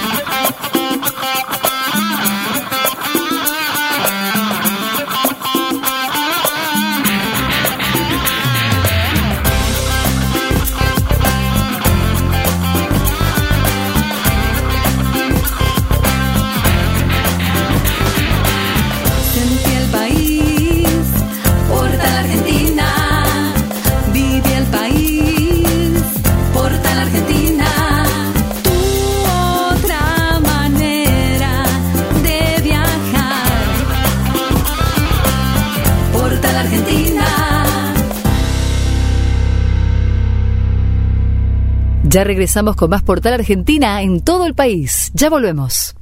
Ya 42.13 42.25
regresamos 42.25 42.77
con 42.77 42.91
más 42.91 43.03
Portal 43.03 43.33
Argentina 43.33 44.03
en 44.03 44.21
todo 44.21 44.45
el 44.45 44.55
país. 44.55 45.11
Ya 45.15 45.31
volvemos. 45.31 45.95